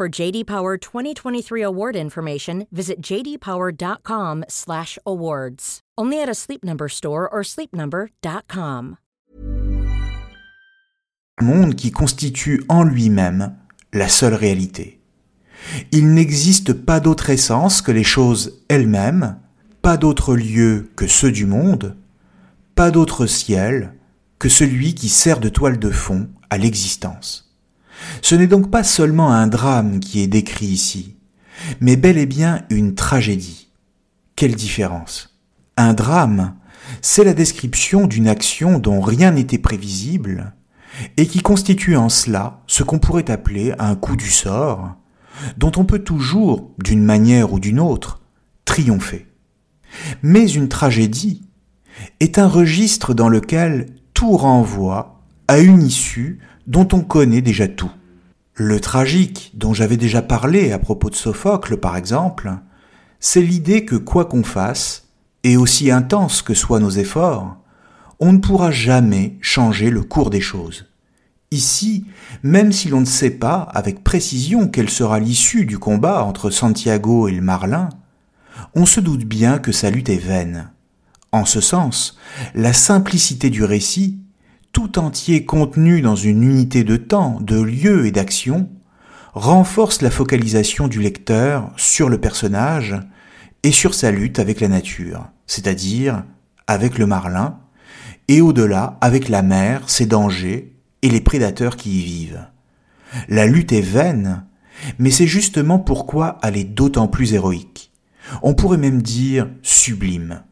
For 0.00 0.08
JD 0.08 0.46
Power 0.46 0.78
2023 0.78 1.62
award 1.62 1.94
information, 1.94 2.66
visit 2.72 3.02
jdpower.com/awards. 3.02 5.80
Only 5.98 6.22
at 6.22 6.26
a 6.26 6.34
Sleep 6.34 6.64
Number 6.64 6.88
store 6.88 7.28
or 7.30 7.44
sleepnumber.com. 7.44 8.96
monde 11.42 11.74
qui 11.74 11.90
constitue 11.90 12.64
en 12.70 12.84
lui-même 12.84 13.54
la 13.92 14.08
seule 14.08 14.32
réalité. 14.32 15.02
Il 15.92 16.14
n'existe 16.14 16.72
pas 16.72 17.00
d'autre 17.00 17.28
essence 17.28 17.82
que 17.82 17.92
les 17.92 18.02
choses 18.02 18.62
elles-mêmes, 18.70 19.38
pas 19.82 19.98
d'autre 19.98 20.34
lieu 20.34 20.88
que 20.96 21.06
ceux 21.06 21.30
du 21.30 21.44
monde, 21.44 21.94
pas 22.74 22.90
d'autre 22.90 23.26
ciel 23.26 23.92
que 24.38 24.48
celui 24.48 24.94
qui 24.94 25.10
sert 25.10 25.40
de 25.40 25.50
toile 25.50 25.78
de 25.78 25.90
fond 25.90 26.30
à 26.48 26.56
l'existence. 26.56 27.49
Ce 28.22 28.34
n'est 28.34 28.46
donc 28.46 28.70
pas 28.70 28.84
seulement 28.84 29.32
un 29.32 29.46
drame 29.46 30.00
qui 30.00 30.20
est 30.20 30.26
décrit 30.26 30.66
ici, 30.66 31.16
mais 31.80 31.96
bel 31.96 32.18
et 32.18 32.26
bien 32.26 32.64
une 32.70 32.94
tragédie. 32.94 33.68
Quelle 34.36 34.54
différence 34.54 35.38
Un 35.76 35.94
drame, 35.94 36.54
c'est 37.02 37.24
la 37.24 37.34
description 37.34 38.06
d'une 38.06 38.28
action 38.28 38.78
dont 38.78 39.00
rien 39.00 39.32
n'était 39.32 39.58
prévisible, 39.58 40.54
et 41.16 41.26
qui 41.26 41.40
constitue 41.40 41.96
en 41.96 42.08
cela 42.08 42.62
ce 42.66 42.82
qu'on 42.82 42.98
pourrait 42.98 43.30
appeler 43.30 43.74
un 43.78 43.94
coup 43.94 44.16
du 44.16 44.30
sort, 44.30 44.96
dont 45.56 45.72
on 45.76 45.84
peut 45.84 46.00
toujours, 46.00 46.72
d'une 46.78 47.04
manière 47.04 47.52
ou 47.52 47.60
d'une 47.60 47.80
autre, 47.80 48.20
triompher. 48.64 49.26
Mais 50.22 50.50
une 50.50 50.68
tragédie 50.68 51.42
est 52.20 52.38
un 52.38 52.46
registre 52.46 53.14
dans 53.14 53.28
lequel 53.28 53.86
tout 54.14 54.36
renvoie 54.36 55.19
à 55.50 55.58
une 55.58 55.82
issue 55.82 56.38
dont 56.68 56.86
on 56.92 57.00
connaît 57.00 57.42
déjà 57.42 57.66
tout. 57.66 57.90
Le 58.54 58.78
tragique, 58.78 59.50
dont 59.54 59.74
j'avais 59.74 59.96
déjà 59.96 60.22
parlé 60.22 60.70
à 60.70 60.78
propos 60.78 61.10
de 61.10 61.16
Sophocle 61.16 61.76
par 61.78 61.96
exemple, 61.96 62.52
c'est 63.18 63.42
l'idée 63.42 63.84
que 63.84 63.96
quoi 63.96 64.26
qu'on 64.26 64.44
fasse, 64.44 65.08
et 65.42 65.56
aussi 65.56 65.90
intense 65.90 66.42
que 66.42 66.54
soient 66.54 66.78
nos 66.78 66.90
efforts, 66.90 67.56
on 68.20 68.32
ne 68.32 68.38
pourra 68.38 68.70
jamais 68.70 69.38
changer 69.40 69.90
le 69.90 70.04
cours 70.04 70.30
des 70.30 70.40
choses. 70.40 70.86
Ici, 71.50 72.04
même 72.44 72.70
si 72.70 72.88
l'on 72.88 73.00
ne 73.00 73.04
sait 73.04 73.30
pas 73.30 73.62
avec 73.74 74.04
précision 74.04 74.68
quelle 74.68 74.88
sera 74.88 75.18
l'issue 75.18 75.66
du 75.66 75.80
combat 75.80 76.22
entre 76.22 76.50
Santiago 76.50 77.26
et 77.26 77.32
le 77.32 77.42
Marlin, 77.42 77.88
on 78.76 78.86
se 78.86 79.00
doute 79.00 79.24
bien 79.24 79.58
que 79.58 79.72
sa 79.72 79.90
lutte 79.90 80.10
est 80.10 80.16
vaine. 80.16 80.70
En 81.32 81.44
ce 81.44 81.60
sens, 81.60 82.16
la 82.54 82.72
simplicité 82.72 83.50
du 83.50 83.64
récit, 83.64 84.20
tout 84.80 84.98
entier 84.98 85.44
contenu 85.44 86.00
dans 86.00 86.16
une 86.16 86.42
unité 86.42 86.84
de 86.84 86.96
temps, 86.96 87.38
de 87.42 87.60
lieu 87.60 88.06
et 88.06 88.12
d'action, 88.12 88.70
renforce 89.34 90.00
la 90.00 90.10
focalisation 90.10 90.88
du 90.88 91.02
lecteur 91.02 91.70
sur 91.76 92.08
le 92.08 92.18
personnage 92.18 92.98
et 93.62 93.72
sur 93.72 93.92
sa 93.92 94.10
lutte 94.10 94.38
avec 94.38 94.58
la 94.58 94.68
nature, 94.68 95.28
c'est-à-dire 95.46 96.24
avec 96.66 96.96
le 96.96 97.04
marlin, 97.04 97.58
et 98.28 98.40
au-delà 98.40 98.96
avec 99.02 99.28
la 99.28 99.42
mer, 99.42 99.82
ses 99.86 100.06
dangers 100.06 100.72
et 101.02 101.10
les 101.10 101.20
prédateurs 101.20 101.76
qui 101.76 102.00
y 102.00 102.02
vivent. 102.02 102.46
La 103.28 103.44
lutte 103.44 103.72
est 103.72 103.82
vaine, 103.82 104.46
mais 104.98 105.10
c'est 105.10 105.26
justement 105.26 105.78
pourquoi 105.78 106.38
elle 106.42 106.56
est 106.56 106.64
d'autant 106.64 107.06
plus 107.06 107.34
héroïque. 107.34 107.92
On 108.40 108.54
pourrait 108.54 108.78
même 108.78 109.02
dire 109.02 109.46
sublime. 109.60 110.42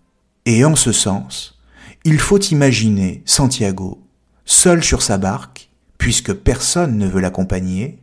Et 0.45 0.67
en 0.67 0.77
ce 0.77 0.93
sens, 0.93 1.59
il 2.05 2.19
faut 2.19 2.41
imaginer 2.41 3.23
Santiago, 3.25 4.05
seul 4.49 4.83
sur 4.83 5.03
sa 5.03 5.19
barque, 5.19 5.69
puisque 5.99 6.33
personne 6.33 6.97
ne 6.97 7.07
veut 7.07 7.21
l'accompagner, 7.21 7.99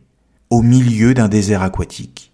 au 0.48 0.62
milieu 0.62 1.12
d'un 1.12 1.26
désert 1.26 1.62
aquatique. 1.62 2.32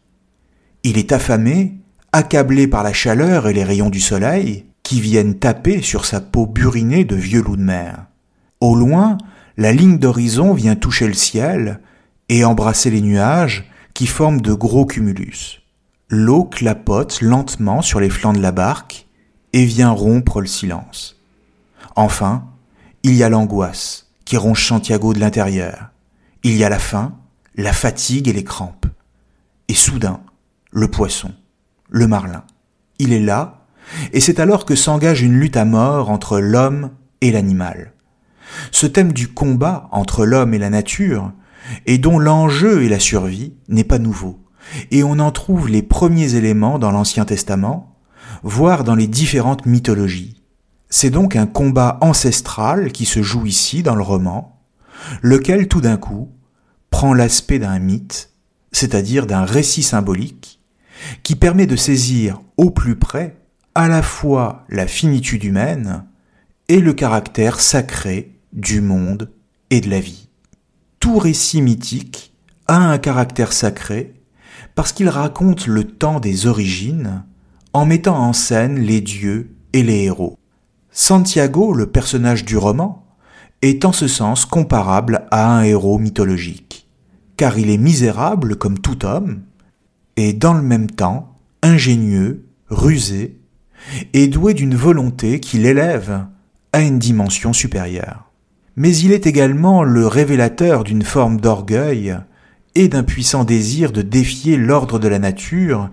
Il 0.85 0.99
est 0.99 1.12
affamé 1.12 1.78
accablé 2.12 2.66
par 2.66 2.83
la 2.83 2.92
chaleur 2.92 3.49
et 3.49 3.54
les 3.54 3.64
rayons 3.64 3.88
du 3.88 4.00
soleil, 4.00 4.66
qui 4.83 5.00
viennent 5.00 5.38
taper 5.38 5.81
sur 5.81 6.04
sa 6.04 6.21
peau 6.21 6.45
burinée 6.45 7.04
de 7.04 7.16
vieux 7.16 7.40
loup 7.40 7.57
de 7.57 7.62
mer. 7.62 8.04
Au 8.61 8.76
loin, 8.76 9.16
la 9.57 9.73
ligne 9.73 9.99
d'horizon 9.99 10.52
vient 10.52 10.76
toucher 10.76 11.07
le 11.07 11.14
ciel 11.14 11.81
et 12.28 12.45
embrasser 12.45 12.90
les 12.90 13.00
nuages 13.00 13.71
qui 13.95 14.07
forment 14.07 14.42
de 14.42 14.52
gros 14.52 14.85
cumulus. 14.85 15.62
L'eau 16.11 16.45
clapote 16.45 17.23
lentement 17.23 17.81
sur 17.81 17.99
les 17.99 18.11
flancs 18.11 18.35
de 18.35 18.42
la 18.42 18.52
barque 18.52 19.07
et 19.54 19.64
vient 19.64 19.90
rompre 19.90 20.42
le 20.42 20.47
silence. 20.47 21.19
Enfin, 21.97 22.45
il 23.02 23.15
y 23.15 23.23
a 23.23 23.30
l'angoisse 23.30 24.11
qui 24.25 24.37
ronge 24.37 24.67
Santiago 24.67 25.15
de 25.15 25.21
l'intérieur. 25.21 25.91
Il 26.43 26.56
y 26.56 26.65
a 26.65 26.69
la 26.69 26.78
faim, 26.78 27.17
la 27.54 27.73
fatigue 27.73 28.28
et 28.28 28.32
les 28.32 28.45
crampes. 28.45 28.87
Et 29.69 29.75
soudain, 29.75 30.21
le 30.71 30.89
poisson 30.89 31.32
le 31.93 32.08
marlin. 32.08 32.43
Il 32.99 33.13
est 33.13 33.21
là, 33.21 33.67
et 34.13 34.21
c'est 34.21 34.41
alors 34.41 34.65
que 34.65 34.75
s'engage 34.75 35.23
une 35.23 35.39
lutte 35.39 35.56
à 35.56 35.65
mort 35.65 36.11
entre 36.11 36.41
l'homme 36.41 36.91
et 37.21 37.30
l'animal. 37.30 37.93
Ce 38.71 38.87
thème 38.87 39.13
du 39.13 39.28
combat 39.28 39.89
entre 39.93 40.25
l'homme 40.26 40.54
et 40.54 40.58
la 40.58 40.71
nature, 40.71 41.32
et 41.87 41.99
dont 41.99 42.19
l'enjeu 42.19 42.85
est 42.85 42.89
la 42.89 42.99
survie, 42.99 43.54
n'est 43.69 43.85
pas 43.85 43.99
nouveau, 43.99 44.41
et 44.91 45.04
on 45.04 45.19
en 45.19 45.30
trouve 45.30 45.69
les 45.69 45.82
premiers 45.82 46.35
éléments 46.35 46.78
dans 46.78 46.91
l'Ancien 46.91 47.25
Testament, 47.25 47.95
voire 48.43 48.82
dans 48.82 48.95
les 48.95 49.06
différentes 49.06 49.67
mythologies. 49.67 50.42
C'est 50.95 51.09
donc 51.09 51.37
un 51.37 51.47
combat 51.47 51.97
ancestral 52.02 52.93
qui 52.93 53.07
se 53.07 53.23
joue 53.23 53.47
ici 53.47 53.83
dans 53.83 53.95
le 53.95 54.02
roman, 54.02 54.61
lequel 55.23 55.67
tout 55.67 55.81
d'un 55.81 55.97
coup 55.97 56.28
prend 56.91 57.15
l'aspect 57.15 57.59
d'un 57.59 57.78
mythe, 57.78 58.35
c'est-à-dire 58.73 59.26
d'un 59.26 59.47
récit 59.47 59.83
symbolique, 59.83 60.61
qui 61.23 61.35
permet 61.35 61.67
de 61.67 61.76
saisir 61.76 62.43
au 62.59 62.69
plus 62.69 62.97
près 62.97 63.39
à 63.75 63.89
la 63.89 64.02
fois 64.02 64.67
la 64.69 64.87
finitude 64.87 65.45
humaine 65.45 66.05
et 66.69 66.81
le 66.81 66.93
caractère 66.93 67.61
sacré 67.61 68.39
du 68.52 68.83
monde 68.83 69.31
et 69.71 69.81
de 69.81 69.89
la 69.89 69.99
vie. 69.99 70.28
Tout 71.00 71.17
récit 71.17 71.63
mythique 71.63 72.35
a 72.69 72.76
un 72.76 72.99
caractère 72.99 73.55
sacré 73.55 74.13
parce 74.75 74.93
qu'il 74.93 75.09
raconte 75.09 75.67
le 75.67 75.85
temps 75.85 76.21
des 76.21 76.47
origines 76.47 77.25
en 77.73 77.87
mettant 77.87 78.19
en 78.19 78.35
scène 78.35 78.78
les 78.78 79.00
dieux 79.00 79.57
et 79.73 79.83
les 79.83 80.02
héros. 80.02 80.37
Santiago, 80.95 81.73
le 81.73 81.87
personnage 81.87 82.45
du 82.45 82.59
roman, 82.59 83.07
est 83.63 83.87
en 83.87 83.93
ce 83.93 84.07
sens 84.07 84.45
comparable 84.45 85.26
à 85.31 85.50
un 85.50 85.63
héros 85.63 85.99
mythologique, 85.99 86.87
car 87.37 87.59
il 87.59 87.71
est 87.71 87.78
misérable 87.78 88.57
comme 88.57 88.78
tout 88.78 89.07
homme, 89.07 89.41
et 90.17 90.35
dans 90.35 90.52
le 90.52 90.61
même 90.61 90.91
temps 90.91 91.39
ingénieux, 91.63 92.45
rusé, 92.69 93.41
et 94.13 94.28
doué 94.28 94.52
d'une 94.52 94.75
volonté 94.75 95.41
qui 95.41 95.57
l'élève 95.57 96.26
à 96.75 96.83
une 96.83 96.99
dimension 96.99 97.55
supérieure. 97.55 98.31
Mais 98.76 98.95
il 98.95 99.13
est 99.13 99.26
également 99.26 99.85
le 99.85 100.07
révélateur 100.07 100.85
d'une 100.85 101.02
forme 101.02 101.41
d'orgueil 101.41 102.19
et 102.75 102.89
d'un 102.89 103.02
puissant 103.02 103.45
désir 103.45 103.93
de 103.93 104.02
défier 104.02 104.59
l'ordre 104.59 104.99
de 104.99 105.09
la 105.09 105.19
nature 105.19 105.89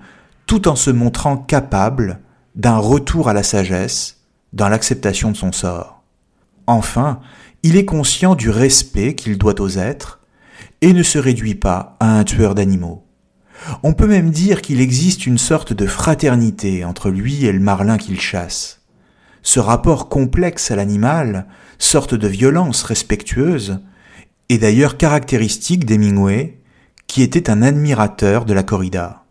tout 0.46 0.68
en 0.68 0.76
se 0.76 0.90
montrant 0.90 1.38
capable 1.38 2.20
d'un 2.56 2.78
retour 2.78 3.30
à 3.30 3.34
la 3.34 3.44
sagesse 3.44 4.19
dans 4.54 4.70
l'acceptation 4.70 5.32
de 5.32 5.38
son 5.38 5.52
sort. 5.52 6.04
Enfin, 6.68 7.20
il 7.64 7.76
est 7.76 7.86
conscient 7.86 8.36
du 8.36 8.50
respect 8.50 9.16
qu'il 9.16 9.38
doit 9.38 9.60
aux 9.60 9.78
êtres 9.78 10.20
et 10.82 10.94
ne 10.94 11.04
se 11.04 11.18
réduit 11.18 11.56
pas 11.56 11.98
à 12.00 12.18
un 12.18 12.24
tueur 12.24 12.56
d'animaux. 12.56 13.06
On 13.84 13.94
peut 13.94 14.08
même 14.08 14.32
dire 14.32 14.62
qu'il 14.62 14.80
existe 14.80 15.26
une 15.26 15.38
sorte 15.38 15.74
de 15.74 15.86
fraternité 15.86 16.86
entre 16.86 17.10
lui 17.10 17.46
et 17.46 17.52
le 17.52 17.60
marlin 17.60 17.98
qu'il 17.98 18.20
chasse. 18.20 18.82
Ce 19.42 19.60
rapport 19.60 20.10
complexe 20.10 20.72
à 20.72 20.76
l'animal, 20.76 21.48
sorte 21.78 22.14
de 22.14 22.28
violence 22.28 22.84
respectueuse, 22.84 23.80
est 24.50 24.58
d'ailleurs 24.58 24.98
caractéristique 24.98 25.86
d'Hemingway, 25.86 26.60
qui 27.08 27.22
était 27.22 27.50
un 27.50 27.62
admirateur 27.62 28.46
de 28.46 28.54
la 28.54 28.64
corrida. 28.64 29.26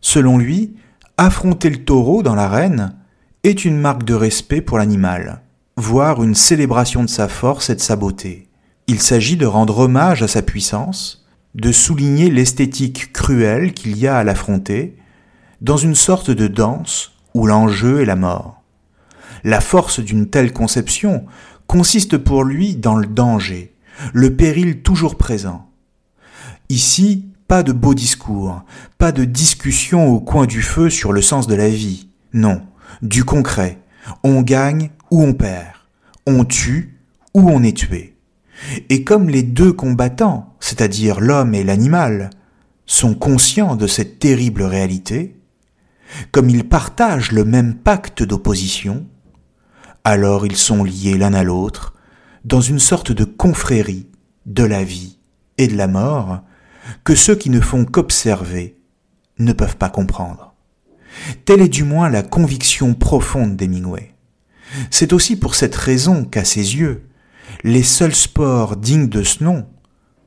Selon 0.00 0.38
lui, 0.38 0.76
affronter 1.16 1.70
le 1.70 1.84
taureau 1.84 2.22
dans 2.22 2.34
l'arène 2.34 2.96
est 3.46 3.64
une 3.64 3.78
marque 3.78 4.02
de 4.02 4.14
respect 4.14 4.60
pour 4.60 4.78
l'animal, 4.78 5.40
voire 5.76 6.22
une 6.22 6.34
célébration 6.34 7.04
de 7.04 7.08
sa 7.08 7.28
force 7.28 7.70
et 7.70 7.76
de 7.76 7.80
sa 7.80 7.94
beauté. 7.94 8.48
Il 8.88 9.00
s'agit 9.00 9.36
de 9.36 9.46
rendre 9.46 9.78
hommage 9.78 10.22
à 10.22 10.28
sa 10.28 10.42
puissance, 10.42 11.26
de 11.54 11.70
souligner 11.70 12.28
l'esthétique 12.28 13.12
cruelle 13.12 13.72
qu'il 13.72 13.96
y 13.96 14.08
a 14.08 14.16
à 14.16 14.24
l'affronter, 14.24 14.96
dans 15.60 15.76
une 15.76 15.94
sorte 15.94 16.30
de 16.30 16.48
danse 16.48 17.12
où 17.34 17.46
l'enjeu 17.46 18.00
est 18.00 18.04
la 18.04 18.16
mort. 18.16 18.62
La 19.44 19.60
force 19.60 20.00
d'une 20.00 20.28
telle 20.28 20.52
conception 20.52 21.24
consiste 21.68 22.18
pour 22.18 22.42
lui 22.42 22.74
dans 22.74 22.96
le 22.96 23.06
danger, 23.06 23.74
le 24.12 24.34
péril 24.34 24.82
toujours 24.82 25.16
présent. 25.16 25.70
Ici, 26.68 27.28
pas 27.46 27.62
de 27.62 27.72
beaux 27.72 27.94
discours, 27.94 28.64
pas 28.98 29.12
de 29.12 29.24
discussion 29.24 30.08
au 30.08 30.18
coin 30.20 30.46
du 30.46 30.62
feu 30.62 30.90
sur 30.90 31.12
le 31.12 31.22
sens 31.22 31.46
de 31.46 31.54
la 31.54 31.68
vie, 31.68 32.08
non, 32.32 32.62
du 33.02 33.24
concret. 33.24 33.78
On 34.22 34.42
gagne 34.42 34.90
ou 35.10 35.22
on 35.22 35.34
perd, 35.34 35.74
on 36.26 36.44
tue 36.44 37.00
ou 37.34 37.50
on 37.50 37.62
est 37.62 37.76
tué. 37.76 38.16
Et 38.88 39.04
comme 39.04 39.28
les 39.28 39.42
deux 39.42 39.72
combattants, 39.72 40.54
c'est-à-dire 40.60 41.20
l'homme 41.20 41.54
et 41.54 41.64
l'animal, 41.64 42.30
sont 42.86 43.14
conscients 43.14 43.76
de 43.76 43.86
cette 43.86 44.18
terrible 44.18 44.62
réalité, 44.62 45.36
comme 46.30 46.48
ils 46.48 46.68
partagent 46.68 47.32
le 47.32 47.44
même 47.44 47.74
pacte 47.74 48.22
d'opposition, 48.22 49.06
alors 50.04 50.46
ils 50.46 50.56
sont 50.56 50.84
liés 50.84 51.18
l'un 51.18 51.34
à 51.34 51.42
l'autre 51.42 51.94
dans 52.44 52.60
une 52.60 52.78
sorte 52.78 53.10
de 53.10 53.24
confrérie 53.24 54.06
de 54.46 54.62
la 54.62 54.84
vie 54.84 55.18
et 55.58 55.66
de 55.66 55.76
la 55.76 55.88
mort 55.88 56.42
que 57.02 57.16
ceux 57.16 57.34
qui 57.34 57.50
ne 57.50 57.60
font 57.60 57.84
qu'observer 57.84 58.78
ne 59.38 59.52
peuvent 59.52 59.76
pas 59.76 59.90
comprendre. 59.90 60.45
Telle 61.44 61.60
est 61.60 61.68
du 61.68 61.84
moins 61.84 62.08
la 62.08 62.22
conviction 62.22 62.94
profonde 62.94 63.56
d'Hemingway. 63.56 64.14
C'est 64.90 65.12
aussi 65.12 65.36
pour 65.36 65.54
cette 65.54 65.76
raison 65.76 66.24
qu'à 66.24 66.44
ses 66.44 66.76
yeux, 66.76 67.08
les 67.64 67.82
seuls 67.82 68.14
sports 68.14 68.76
dignes 68.76 69.08
de 69.08 69.22
ce 69.22 69.44
nom 69.44 69.66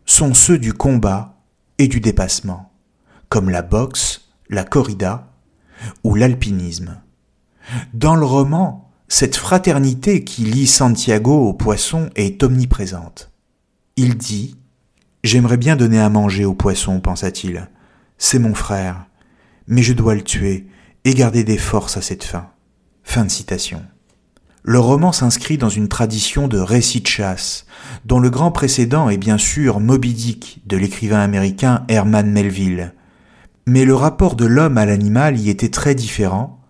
sont 0.06 0.34
ceux 0.34 0.58
du 0.58 0.74
combat 0.74 1.38
et 1.78 1.88
du 1.88 2.00
dépassement, 2.00 2.72
comme 3.30 3.50
la 3.50 3.62
boxe, 3.62 4.30
la 4.50 4.64
corrida 4.64 5.32
ou 6.04 6.16
l'alpinisme. 6.16 7.00
Dans 7.94 8.16
le 8.16 8.26
roman, 8.26 8.90
cette 9.08 9.36
fraternité 9.36 10.24
qui 10.24 10.44
lie 10.44 10.68
Santiago 10.68 11.48
au 11.48 11.54
poisson 11.54 12.10
est 12.16 12.44
omniprésente. 12.44 13.32
Il 13.96 14.18
dit 14.18 14.56
J'aimerais 15.24 15.58
bien 15.58 15.76
donner 15.76 16.00
à 16.00 16.10
manger 16.10 16.46
au 16.46 16.54
poisson, 16.54 17.02
pensa-t-il. 17.02 17.70
C'est 18.18 18.40
mon 18.40 18.54
frère, 18.54 19.06
mais 19.68 19.82
je 19.82 19.94
dois 19.94 20.16
le 20.16 20.24
tuer 20.24 20.68
et 21.06 21.14
garder 21.14 21.44
des 21.44 21.58
forces 21.58 21.98
à 21.98 22.02
cette 22.02 22.24
fin. 22.24 22.50
Fin 23.04 23.26
de 23.26 23.32
citation. 23.32 23.82
Le 24.64 24.80
roman 24.80 25.12
s'inscrit 25.12 25.58
dans 25.58 25.70
une 25.70 25.88
tradition 25.88 26.48
de 26.48 26.60
récit 26.60 27.02
de 27.02 27.08
chasse, 27.08 27.66
dont 28.06 28.20
le 28.20 28.30
grand 28.30 28.52
précédent 28.52 29.10
est 29.10 29.18
bien 29.18 29.38
sûr 29.38 29.80
Moby 29.80 30.14
Dick 30.14 30.62
de 30.66 30.78
l'écrivain 30.78 31.22
américain 31.22 31.86
Herman 31.88 32.30
Melville. 32.30 32.94
Mais 33.66 33.86
le 33.86 33.96
rapport 33.96 34.36
de 34.36 34.46
l'homme 34.46 34.78
à 34.78 34.86
l'animal 34.86 35.40
y 35.40 35.50
était 35.50 35.70
très 35.70 35.96
différent, 35.96 36.62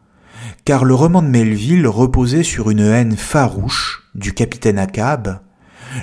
car 0.65 0.85
le 0.85 0.93
roman 0.93 1.21
de 1.21 1.27
Melville 1.27 1.87
reposait 1.87 2.43
sur 2.43 2.69
une 2.69 2.81
haine 2.81 3.17
farouche 3.17 4.09
du 4.13 4.33
capitaine 4.33 4.77
Acab, 4.77 5.39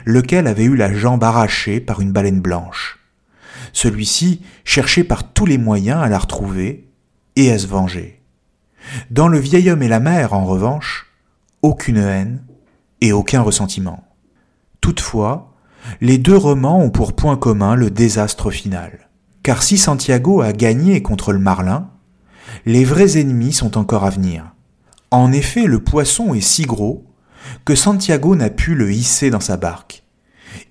lequel 0.05 0.49
avait 0.49 0.65
eu 0.65 0.75
la 0.75 0.93
jambe 0.93 1.23
arrachée 1.23 1.81
par 1.81 2.01
une 2.01 2.12
baleine 2.12 2.41
blanche. 2.41 2.99
Celui-ci 3.73 4.43
cherchait 4.65 5.05
par 5.05 5.33
tous 5.33 5.47
les 5.47 5.59
moyens 5.59 6.03
à 6.03 6.09
la 6.09 6.19
retrouver 6.19 6.86
et 7.37 7.53
à 7.53 7.59
se 7.59 7.66
venger. 7.66 8.22
Dans 9.11 9.29
Le 9.29 9.38
vieil 9.38 9.70
homme 9.70 9.83
et 9.83 9.88
la 9.88 10.01
mer, 10.01 10.33
en 10.33 10.44
revanche, 10.44 11.07
aucune 11.62 11.99
haine 11.99 12.42
et 13.01 13.12
aucun 13.12 13.42
ressentiment. 13.42 14.05
Toutefois, 14.81 15.53
les 16.01 16.18
deux 16.18 16.37
romans 16.37 16.81
ont 16.81 16.90
pour 16.90 17.14
point 17.14 17.37
commun 17.37 17.75
le 17.75 17.90
désastre 17.90 18.51
final. 18.51 19.09
Car 19.42 19.62
si 19.62 19.79
Santiago 19.79 20.40
a 20.40 20.53
gagné 20.53 21.03
contre 21.03 21.33
le 21.33 21.38
marlin, 21.38 21.90
les 22.64 22.85
vrais 22.85 23.18
ennemis 23.18 23.53
sont 23.53 23.79
encore 23.79 24.05
à 24.05 24.11
venir. 24.11 24.55
En 25.11 25.33
effet, 25.33 25.64
le 25.64 25.79
poisson 25.79 26.35
est 26.35 26.40
si 26.40 26.64
gros 26.64 27.05
que 27.64 27.75
Santiago 27.75 28.35
n'a 28.35 28.51
pu 28.51 28.75
le 28.75 28.92
hisser 28.92 29.31
dans 29.31 29.40
sa 29.40 29.57
barque. 29.57 30.05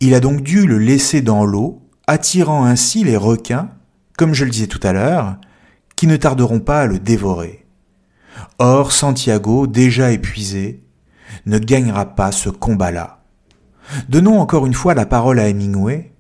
Il 0.02 0.14
a 0.14 0.20
donc 0.20 0.42
dû 0.42 0.66
le 0.66 0.78
laisser 0.78 1.22
dans 1.22 1.46
l'eau, 1.46 1.82
attirant 2.08 2.66
ainsi 2.66 3.04
les 3.04 3.18
requins, 3.18 3.70
comme 4.18 4.34
je 4.34 4.46
le 4.46 4.52
disais 4.52 4.68
tout 4.68 4.80
à 4.84 4.94
l'heure, 4.94 5.38
qui 5.96 6.08
ne 6.08 6.18
tarderont 6.18 6.60
pas 6.60 6.82
à 6.82 6.86
le 6.86 7.00
dévorer. 7.00 7.66
Or, 8.60 8.92
Santiago, 8.92 9.68
déjà 9.68 10.12
épuisé, 10.12 10.84
ne 11.46 11.60
gagnera 11.60 12.16
pas 12.16 12.32
ce 12.32 12.50
combat-là. 12.50 13.24
Donnons 14.10 14.40
encore 14.40 14.66
une 14.66 14.74
fois 14.74 14.94
la 14.94 15.06
parole 15.06 15.40
à 15.40 15.48
Hemingway, 15.48 16.12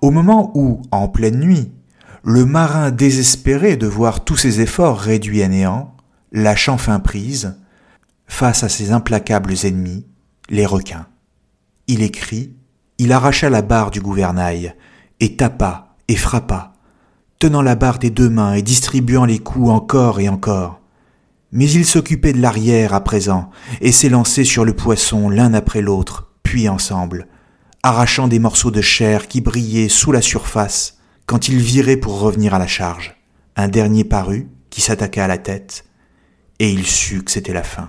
au 0.00 0.10
moment 0.10 0.50
où, 0.54 0.82
en 0.90 1.08
pleine 1.08 1.38
nuit, 1.38 1.72
le 2.22 2.44
marin 2.44 2.90
désespéré 2.90 3.76
de 3.76 3.86
voir 3.86 4.24
tous 4.24 4.36
ses 4.36 4.60
efforts 4.60 4.98
réduits 4.98 5.42
à 5.42 5.48
néant, 5.48 5.94
lâchant 6.32 6.78
fin 6.78 7.00
prise, 7.00 7.56
face 8.26 8.62
à 8.62 8.68
ses 8.68 8.92
implacables 8.92 9.54
ennemis, 9.64 10.06
les 10.48 10.66
requins. 10.66 11.06
Il 11.86 12.02
écrit, 12.02 12.54
il 12.98 13.12
arracha 13.12 13.50
la 13.50 13.62
barre 13.62 13.90
du 13.90 14.00
gouvernail, 14.00 14.74
et 15.18 15.36
tapa, 15.36 15.96
et 16.08 16.16
frappa, 16.16 16.74
tenant 17.40 17.62
la 17.62 17.74
barre 17.74 17.98
des 17.98 18.10
deux 18.10 18.28
mains 18.28 18.52
et 18.52 18.60
distribuant 18.60 19.24
les 19.24 19.38
coups 19.38 19.70
encore 19.70 20.20
et 20.20 20.28
encore. 20.28 20.78
Mais 21.52 21.70
il 21.70 21.86
s'occupait 21.86 22.34
de 22.34 22.40
l'arrière 22.42 22.92
à 22.92 23.02
présent, 23.02 23.48
et 23.80 23.92
s'élançait 23.92 24.44
sur 24.44 24.66
le 24.66 24.76
poisson 24.76 25.30
l'un 25.30 25.54
après 25.54 25.80
l'autre, 25.80 26.30
puis 26.42 26.68
ensemble, 26.68 27.28
arrachant 27.82 28.28
des 28.28 28.38
morceaux 28.38 28.70
de 28.70 28.82
chair 28.82 29.26
qui 29.26 29.40
brillaient 29.40 29.88
sous 29.88 30.12
la 30.12 30.20
surface 30.20 30.98
quand 31.24 31.48
il 31.48 31.56
virait 31.56 31.96
pour 31.96 32.20
revenir 32.20 32.52
à 32.52 32.58
la 32.58 32.66
charge. 32.66 33.16
Un 33.56 33.68
dernier 33.68 34.04
parut, 34.04 34.50
qui 34.68 34.82
s'attaqua 34.82 35.24
à 35.24 35.28
la 35.28 35.38
tête, 35.38 35.86
et 36.58 36.70
il 36.70 36.86
sut 36.86 37.24
que 37.24 37.30
c'était 37.30 37.54
la 37.54 37.62
fin. 37.62 37.88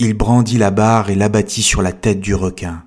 Il 0.00 0.14
brandit 0.14 0.58
la 0.58 0.72
barre 0.72 1.10
et 1.10 1.14
l'abattit 1.14 1.62
sur 1.62 1.80
la 1.80 1.92
tête 1.92 2.20
du 2.20 2.34
requin, 2.34 2.82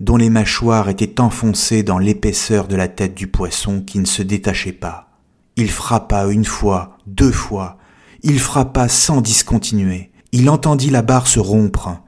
dont 0.00 0.16
les 0.16 0.30
mâchoires 0.30 0.88
étaient 0.88 1.20
enfoncées 1.20 1.82
dans 1.82 1.98
l'épaisseur 1.98 2.66
de 2.66 2.76
la 2.76 2.88
tête 2.88 3.14
du 3.14 3.26
poisson 3.26 3.82
qui 3.82 3.98
ne 3.98 4.06
se 4.06 4.22
détachait 4.22 4.72
pas. 4.72 5.13
Il 5.56 5.70
frappa 5.70 6.26
une 6.26 6.44
fois, 6.44 6.98
deux 7.06 7.32
fois, 7.32 7.78
il 8.22 8.40
frappa 8.40 8.88
sans 8.88 9.20
discontinuer. 9.20 10.10
Il 10.32 10.50
entendit 10.50 10.90
la 10.90 11.02
barre 11.02 11.28
se 11.28 11.38
rompre, 11.38 12.00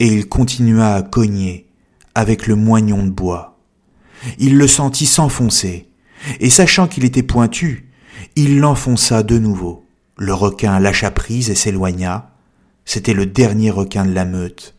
et 0.00 0.06
il 0.06 0.28
continua 0.28 0.94
à 0.94 1.02
cogner 1.02 1.66
avec 2.14 2.46
le 2.46 2.54
moignon 2.54 3.04
de 3.04 3.10
bois. 3.10 3.58
Il 4.38 4.56
le 4.56 4.66
sentit 4.66 5.06
s'enfoncer, 5.06 5.88
et 6.40 6.50
sachant 6.50 6.88
qu'il 6.88 7.04
était 7.04 7.22
pointu, 7.22 7.90
il 8.36 8.58
l'enfonça 8.58 9.22
de 9.22 9.38
nouveau. 9.38 9.86
Le 10.16 10.34
requin 10.34 10.80
lâcha 10.80 11.10
prise 11.10 11.50
et 11.50 11.54
s'éloigna. 11.54 12.30
C'était 12.84 13.14
le 13.14 13.26
dernier 13.26 13.70
requin 13.70 14.04
de 14.04 14.12
la 14.12 14.24
meute. 14.24 14.74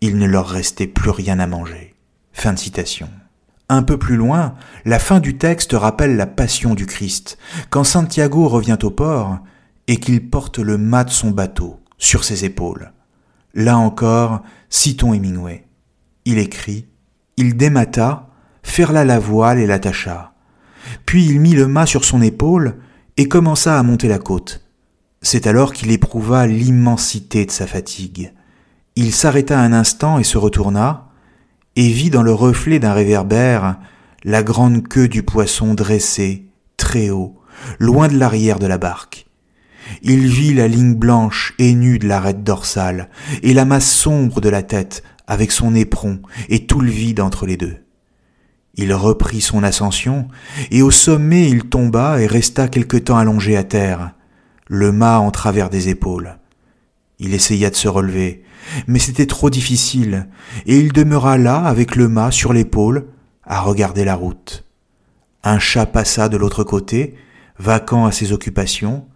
Il 0.00 0.18
ne 0.18 0.26
leur 0.26 0.48
restait 0.48 0.86
plus 0.86 1.10
rien 1.10 1.38
à 1.38 1.46
manger. 1.46 1.94
Fin 2.32 2.52
de 2.52 2.58
citation. 2.58 3.08
Un 3.74 3.82
peu 3.82 3.98
plus 3.98 4.14
loin, 4.14 4.54
la 4.84 5.00
fin 5.00 5.18
du 5.18 5.36
texte 5.36 5.72
rappelle 5.72 6.14
la 6.14 6.28
passion 6.28 6.76
du 6.76 6.86
Christ. 6.86 7.38
Quand 7.70 7.82
Santiago 7.82 8.46
revient 8.46 8.78
au 8.84 8.90
port, 8.90 9.40
et 9.88 9.96
qu'il 9.96 10.30
porte 10.30 10.60
le 10.60 10.78
mât 10.78 11.02
de 11.02 11.10
son 11.10 11.32
bateau 11.32 11.80
sur 11.98 12.22
ses 12.22 12.44
épaules. 12.44 12.92
Là 13.52 13.76
encore, 13.76 14.42
citons 14.70 15.12
Hemingway. 15.12 15.66
Il 16.24 16.38
écrit 16.38 16.86
Il 17.36 17.56
démata, 17.56 18.28
ferla 18.62 19.04
la 19.04 19.18
voile 19.18 19.58
et 19.58 19.66
l'attacha. 19.66 20.34
Puis 21.04 21.26
il 21.26 21.40
mit 21.40 21.54
le 21.54 21.66
mât 21.66 21.86
sur 21.86 22.04
son 22.04 22.22
épaule 22.22 22.76
et 23.16 23.26
commença 23.26 23.76
à 23.76 23.82
monter 23.82 24.06
la 24.06 24.20
côte. 24.20 24.64
C'est 25.20 25.48
alors 25.48 25.72
qu'il 25.72 25.90
éprouva 25.90 26.46
l'immensité 26.46 27.44
de 27.44 27.50
sa 27.50 27.66
fatigue. 27.66 28.32
Il 28.94 29.12
s'arrêta 29.12 29.58
un 29.58 29.72
instant 29.72 30.20
et 30.20 30.24
se 30.24 30.38
retourna, 30.38 31.03
et 31.76 31.88
vit 31.88 32.10
dans 32.10 32.22
le 32.22 32.32
reflet 32.32 32.78
d'un 32.78 32.92
réverbère 32.92 33.76
la 34.24 34.42
grande 34.42 34.86
queue 34.88 35.08
du 35.08 35.22
poisson 35.22 35.74
dressée, 35.74 36.46
très 36.76 37.10
haut, 37.10 37.38
loin 37.78 38.08
de 38.08 38.16
l'arrière 38.16 38.58
de 38.58 38.66
la 38.66 38.78
barque. 38.78 39.26
Il 40.02 40.26
vit 40.26 40.54
la 40.54 40.68
ligne 40.68 40.94
blanche 40.94 41.54
et 41.58 41.74
nue 41.74 41.98
de 41.98 42.08
l'arête 42.08 42.42
dorsale, 42.42 43.10
et 43.42 43.52
la 43.52 43.64
masse 43.64 43.90
sombre 43.90 44.40
de 44.40 44.48
la 44.48 44.62
tête, 44.62 45.02
avec 45.26 45.52
son 45.52 45.74
éperon 45.74 46.20
et 46.48 46.66
tout 46.66 46.80
le 46.80 46.90
vide 46.90 47.20
entre 47.20 47.46
les 47.46 47.56
deux. 47.56 47.76
Il 48.76 48.92
reprit 48.92 49.40
son 49.40 49.62
ascension, 49.62 50.28
et 50.70 50.82
au 50.82 50.90
sommet 50.90 51.48
il 51.48 51.64
tomba 51.64 52.20
et 52.20 52.26
resta 52.26 52.68
quelque 52.68 52.96
temps 52.96 53.18
allongé 53.18 53.56
à 53.56 53.64
terre, 53.64 54.12
le 54.66 54.90
mât 54.90 55.20
en 55.20 55.30
travers 55.30 55.70
des 55.70 55.88
épaules. 55.90 56.38
Il 57.18 57.34
essaya 57.34 57.70
de 57.70 57.76
se 57.76 57.88
relever, 57.88 58.42
mais 58.86 58.98
c'était 58.98 59.26
trop 59.26 59.50
difficile, 59.50 60.28
et 60.66 60.76
il 60.76 60.92
demeura 60.92 61.38
là 61.38 61.64
avec 61.64 61.96
le 61.96 62.08
mât 62.08 62.30
sur 62.30 62.52
l'épaule, 62.52 63.06
à 63.44 63.60
regarder 63.60 64.04
la 64.04 64.14
route. 64.14 64.64
Un 65.42 65.58
chat 65.58 65.86
passa 65.86 66.28
de 66.28 66.36
l'autre 66.36 66.64
côté, 66.64 67.14
vacant 67.58 68.06
à 68.06 68.12
ses 68.12 68.32
occupations, 68.32 69.06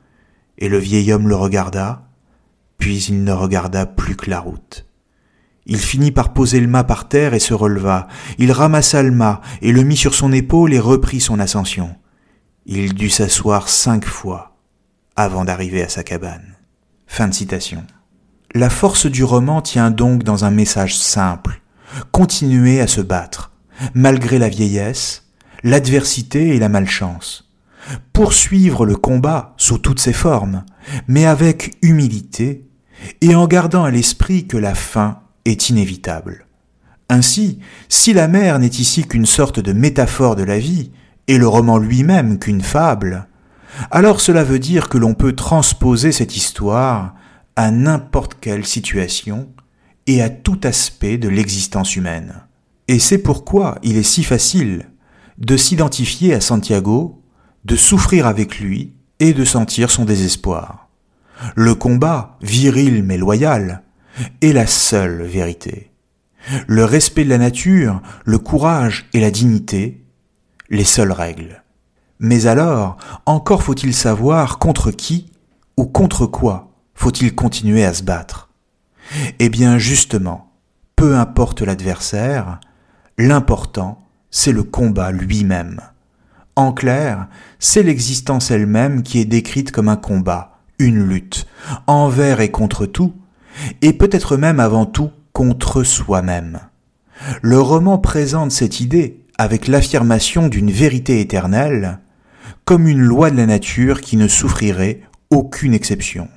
et 0.58 0.68
le 0.68 0.78
vieil 0.78 1.12
homme 1.12 1.28
le 1.28 1.36
regarda, 1.36 2.08
puis 2.78 3.02
il 3.04 3.24
ne 3.24 3.32
regarda 3.32 3.86
plus 3.86 4.16
que 4.16 4.30
la 4.30 4.40
route. 4.40 4.86
Il 5.66 5.78
finit 5.78 6.12
par 6.12 6.32
poser 6.32 6.60
le 6.60 6.66
mât 6.66 6.84
par 6.84 7.08
terre 7.08 7.34
et 7.34 7.38
se 7.38 7.52
releva. 7.52 8.08
Il 8.38 8.52
ramassa 8.52 9.02
le 9.02 9.10
mât 9.10 9.42
et 9.60 9.70
le 9.70 9.82
mit 9.82 9.98
sur 9.98 10.14
son 10.14 10.32
épaule 10.32 10.72
et 10.72 10.78
reprit 10.78 11.20
son 11.20 11.38
ascension. 11.38 11.94
Il 12.64 12.94
dut 12.94 13.10
s'asseoir 13.10 13.68
cinq 13.68 14.06
fois 14.06 14.56
avant 15.14 15.44
d'arriver 15.44 15.82
à 15.82 15.88
sa 15.90 16.02
cabane. 16.02 16.56
Fin 17.06 17.28
de 17.28 17.34
citation. 17.34 17.84
La 18.54 18.70
force 18.70 19.06
du 19.06 19.24
roman 19.24 19.60
tient 19.62 19.90
donc 19.90 20.22
dans 20.22 20.44
un 20.44 20.50
message 20.50 20.96
simple. 20.96 21.60
Continuer 22.12 22.80
à 22.80 22.86
se 22.86 23.00
battre, 23.00 23.52
malgré 23.94 24.38
la 24.38 24.48
vieillesse, 24.48 25.28
l'adversité 25.62 26.54
et 26.54 26.58
la 26.58 26.68
malchance 26.68 27.48
poursuivre 28.12 28.84
le 28.84 28.96
combat 28.96 29.54
sous 29.56 29.78
toutes 29.78 30.00
ses 30.00 30.12
formes, 30.12 30.64
mais 31.06 31.26
avec 31.26 31.76
humilité 31.82 32.66
et 33.20 33.34
en 33.34 33.46
gardant 33.46 33.84
à 33.84 33.90
l'esprit 33.90 34.46
que 34.46 34.56
la 34.56 34.74
fin 34.74 35.20
est 35.44 35.70
inévitable. 35.70 36.46
Ainsi, 37.08 37.60
si 37.88 38.12
la 38.12 38.28
mer 38.28 38.58
n'est 38.58 38.66
ici 38.66 39.04
qu'une 39.06 39.26
sorte 39.26 39.60
de 39.60 39.72
métaphore 39.72 40.36
de 40.36 40.42
la 40.42 40.58
vie, 40.58 40.90
et 41.26 41.38
le 41.38 41.46
roman 41.46 41.78
lui-même 41.78 42.38
qu'une 42.38 42.62
fable, 42.62 43.28
alors 43.90 44.20
cela 44.20 44.44
veut 44.44 44.58
dire 44.58 44.88
que 44.88 44.98
l'on 44.98 45.14
peut 45.14 45.34
transposer 45.34 46.10
cette 46.10 46.36
histoire 46.36 47.14
à 47.58 47.72
n'importe 47.72 48.36
quelle 48.40 48.64
situation 48.64 49.48
et 50.06 50.22
à 50.22 50.30
tout 50.30 50.60
aspect 50.62 51.18
de 51.18 51.28
l'existence 51.28 51.96
humaine. 51.96 52.44
Et 52.86 53.00
c'est 53.00 53.18
pourquoi 53.18 53.80
il 53.82 53.96
est 53.96 54.04
si 54.04 54.22
facile 54.22 54.86
de 55.38 55.56
s'identifier 55.56 56.32
à 56.34 56.40
Santiago 56.40 57.20
de 57.64 57.74
souffrir 57.74 58.28
avec 58.28 58.60
lui 58.60 58.92
et 59.18 59.32
de 59.32 59.44
sentir 59.44 59.90
son 59.90 60.04
désespoir. 60.04 60.88
Le 61.56 61.74
combat, 61.74 62.38
viril 62.42 63.02
mais 63.02 63.16
loyal, 63.18 63.82
est 64.40 64.52
la 64.52 64.68
seule 64.68 65.24
vérité. 65.24 65.90
Le 66.68 66.84
respect 66.84 67.24
de 67.24 67.30
la 67.30 67.38
nature, 67.38 68.00
le 68.24 68.38
courage 68.38 69.08
et 69.14 69.20
la 69.20 69.32
dignité, 69.32 70.04
les 70.70 70.84
seules 70.84 71.10
règles. 71.10 71.64
Mais 72.20 72.46
alors, 72.46 72.98
encore 73.26 73.64
faut-il 73.64 73.94
savoir 73.94 74.60
contre 74.60 74.92
qui 74.92 75.32
ou 75.76 75.86
contre 75.86 76.26
quoi 76.26 76.67
faut-il 76.98 77.32
continuer 77.32 77.84
à 77.84 77.94
se 77.94 78.02
battre? 78.02 78.48
Eh 79.38 79.48
bien 79.48 79.78
justement, 79.78 80.50
peu 80.96 81.16
importe 81.16 81.62
l'adversaire, 81.62 82.58
l'important, 83.16 84.04
c'est 84.32 84.50
le 84.50 84.64
combat 84.64 85.12
lui-même. 85.12 85.80
En 86.56 86.72
clair, 86.72 87.28
c'est 87.60 87.84
l'existence 87.84 88.50
elle-même 88.50 89.04
qui 89.04 89.20
est 89.20 89.24
décrite 89.24 89.70
comme 89.70 89.88
un 89.88 89.96
combat, 89.96 90.58
une 90.80 91.04
lutte, 91.04 91.46
envers 91.86 92.40
et 92.40 92.50
contre 92.50 92.84
tout, 92.84 93.14
et 93.80 93.92
peut-être 93.92 94.36
même 94.36 94.58
avant 94.58 94.84
tout 94.84 95.10
contre 95.32 95.84
soi-même. 95.84 96.58
Le 97.42 97.60
roman 97.60 97.98
présente 97.98 98.50
cette 98.50 98.80
idée 98.80 99.24
avec 99.38 99.68
l'affirmation 99.68 100.48
d'une 100.48 100.72
vérité 100.72 101.20
éternelle, 101.20 102.00
comme 102.64 102.88
une 102.88 103.00
loi 103.00 103.30
de 103.30 103.36
la 103.36 103.46
nature 103.46 104.00
qui 104.00 104.16
ne 104.16 104.26
souffrirait 104.26 105.02
aucune 105.30 105.74
exception. 105.74 106.28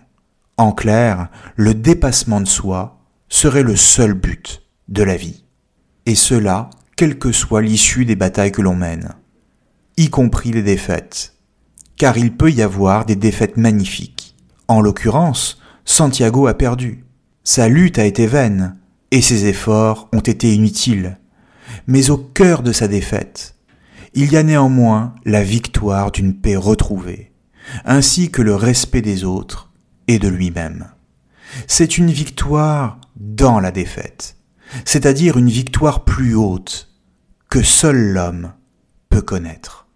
En 0.61 0.73
clair, 0.73 1.29
le 1.55 1.73
dépassement 1.73 2.39
de 2.39 2.47
soi 2.47 2.99
serait 3.29 3.63
le 3.63 3.75
seul 3.75 4.13
but 4.13 4.61
de 4.89 5.01
la 5.01 5.17
vie. 5.17 5.43
Et 6.05 6.13
cela, 6.13 6.69
quelle 6.95 7.17
que 7.17 7.31
soit 7.31 7.63
l'issue 7.63 8.05
des 8.05 8.15
batailles 8.15 8.51
que 8.51 8.61
l'on 8.61 8.75
mène, 8.75 9.15
y 9.97 10.11
compris 10.11 10.51
les 10.51 10.61
défaites. 10.61 11.33
Car 11.97 12.15
il 12.19 12.37
peut 12.37 12.51
y 12.51 12.61
avoir 12.61 13.05
des 13.05 13.15
défaites 13.15 13.57
magnifiques. 13.57 14.35
En 14.67 14.81
l'occurrence, 14.81 15.59
Santiago 15.83 16.45
a 16.45 16.53
perdu. 16.53 17.05
Sa 17.43 17.67
lutte 17.67 17.97
a 17.97 18.05
été 18.05 18.27
vaine, 18.27 18.77
et 19.09 19.23
ses 19.23 19.47
efforts 19.47 20.09
ont 20.13 20.19
été 20.19 20.53
inutiles. 20.53 21.17
Mais 21.87 22.11
au 22.11 22.17
cœur 22.17 22.61
de 22.61 22.71
sa 22.71 22.87
défaite, 22.87 23.55
il 24.13 24.31
y 24.31 24.37
a 24.37 24.43
néanmoins 24.43 25.15
la 25.25 25.41
victoire 25.41 26.11
d'une 26.11 26.35
paix 26.35 26.55
retrouvée, 26.55 27.31
ainsi 27.83 28.29
que 28.29 28.43
le 28.43 28.53
respect 28.53 29.01
des 29.01 29.23
autres 29.23 29.70
et 30.07 30.19
de 30.19 30.27
lui-même. 30.27 30.89
C'est 31.67 31.97
une 31.97 32.11
victoire 32.11 32.99
dans 33.15 33.59
la 33.59 33.71
défaite, 33.71 34.37
c'est-à-dire 34.85 35.37
une 35.37 35.49
victoire 35.49 36.05
plus 36.05 36.35
haute 36.35 36.89
que 37.49 37.61
seul 37.61 38.13
l'homme 38.13 38.53
peut 39.09 39.21
connaître. 39.21 39.87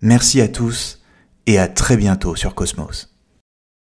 Merci 0.00 0.40
à 0.40 0.48
tous 0.48 1.02
et 1.46 1.58
à 1.58 1.68
très 1.68 1.96
bientôt 1.96 2.36
sur 2.36 2.54
Cosmos. 2.54 3.11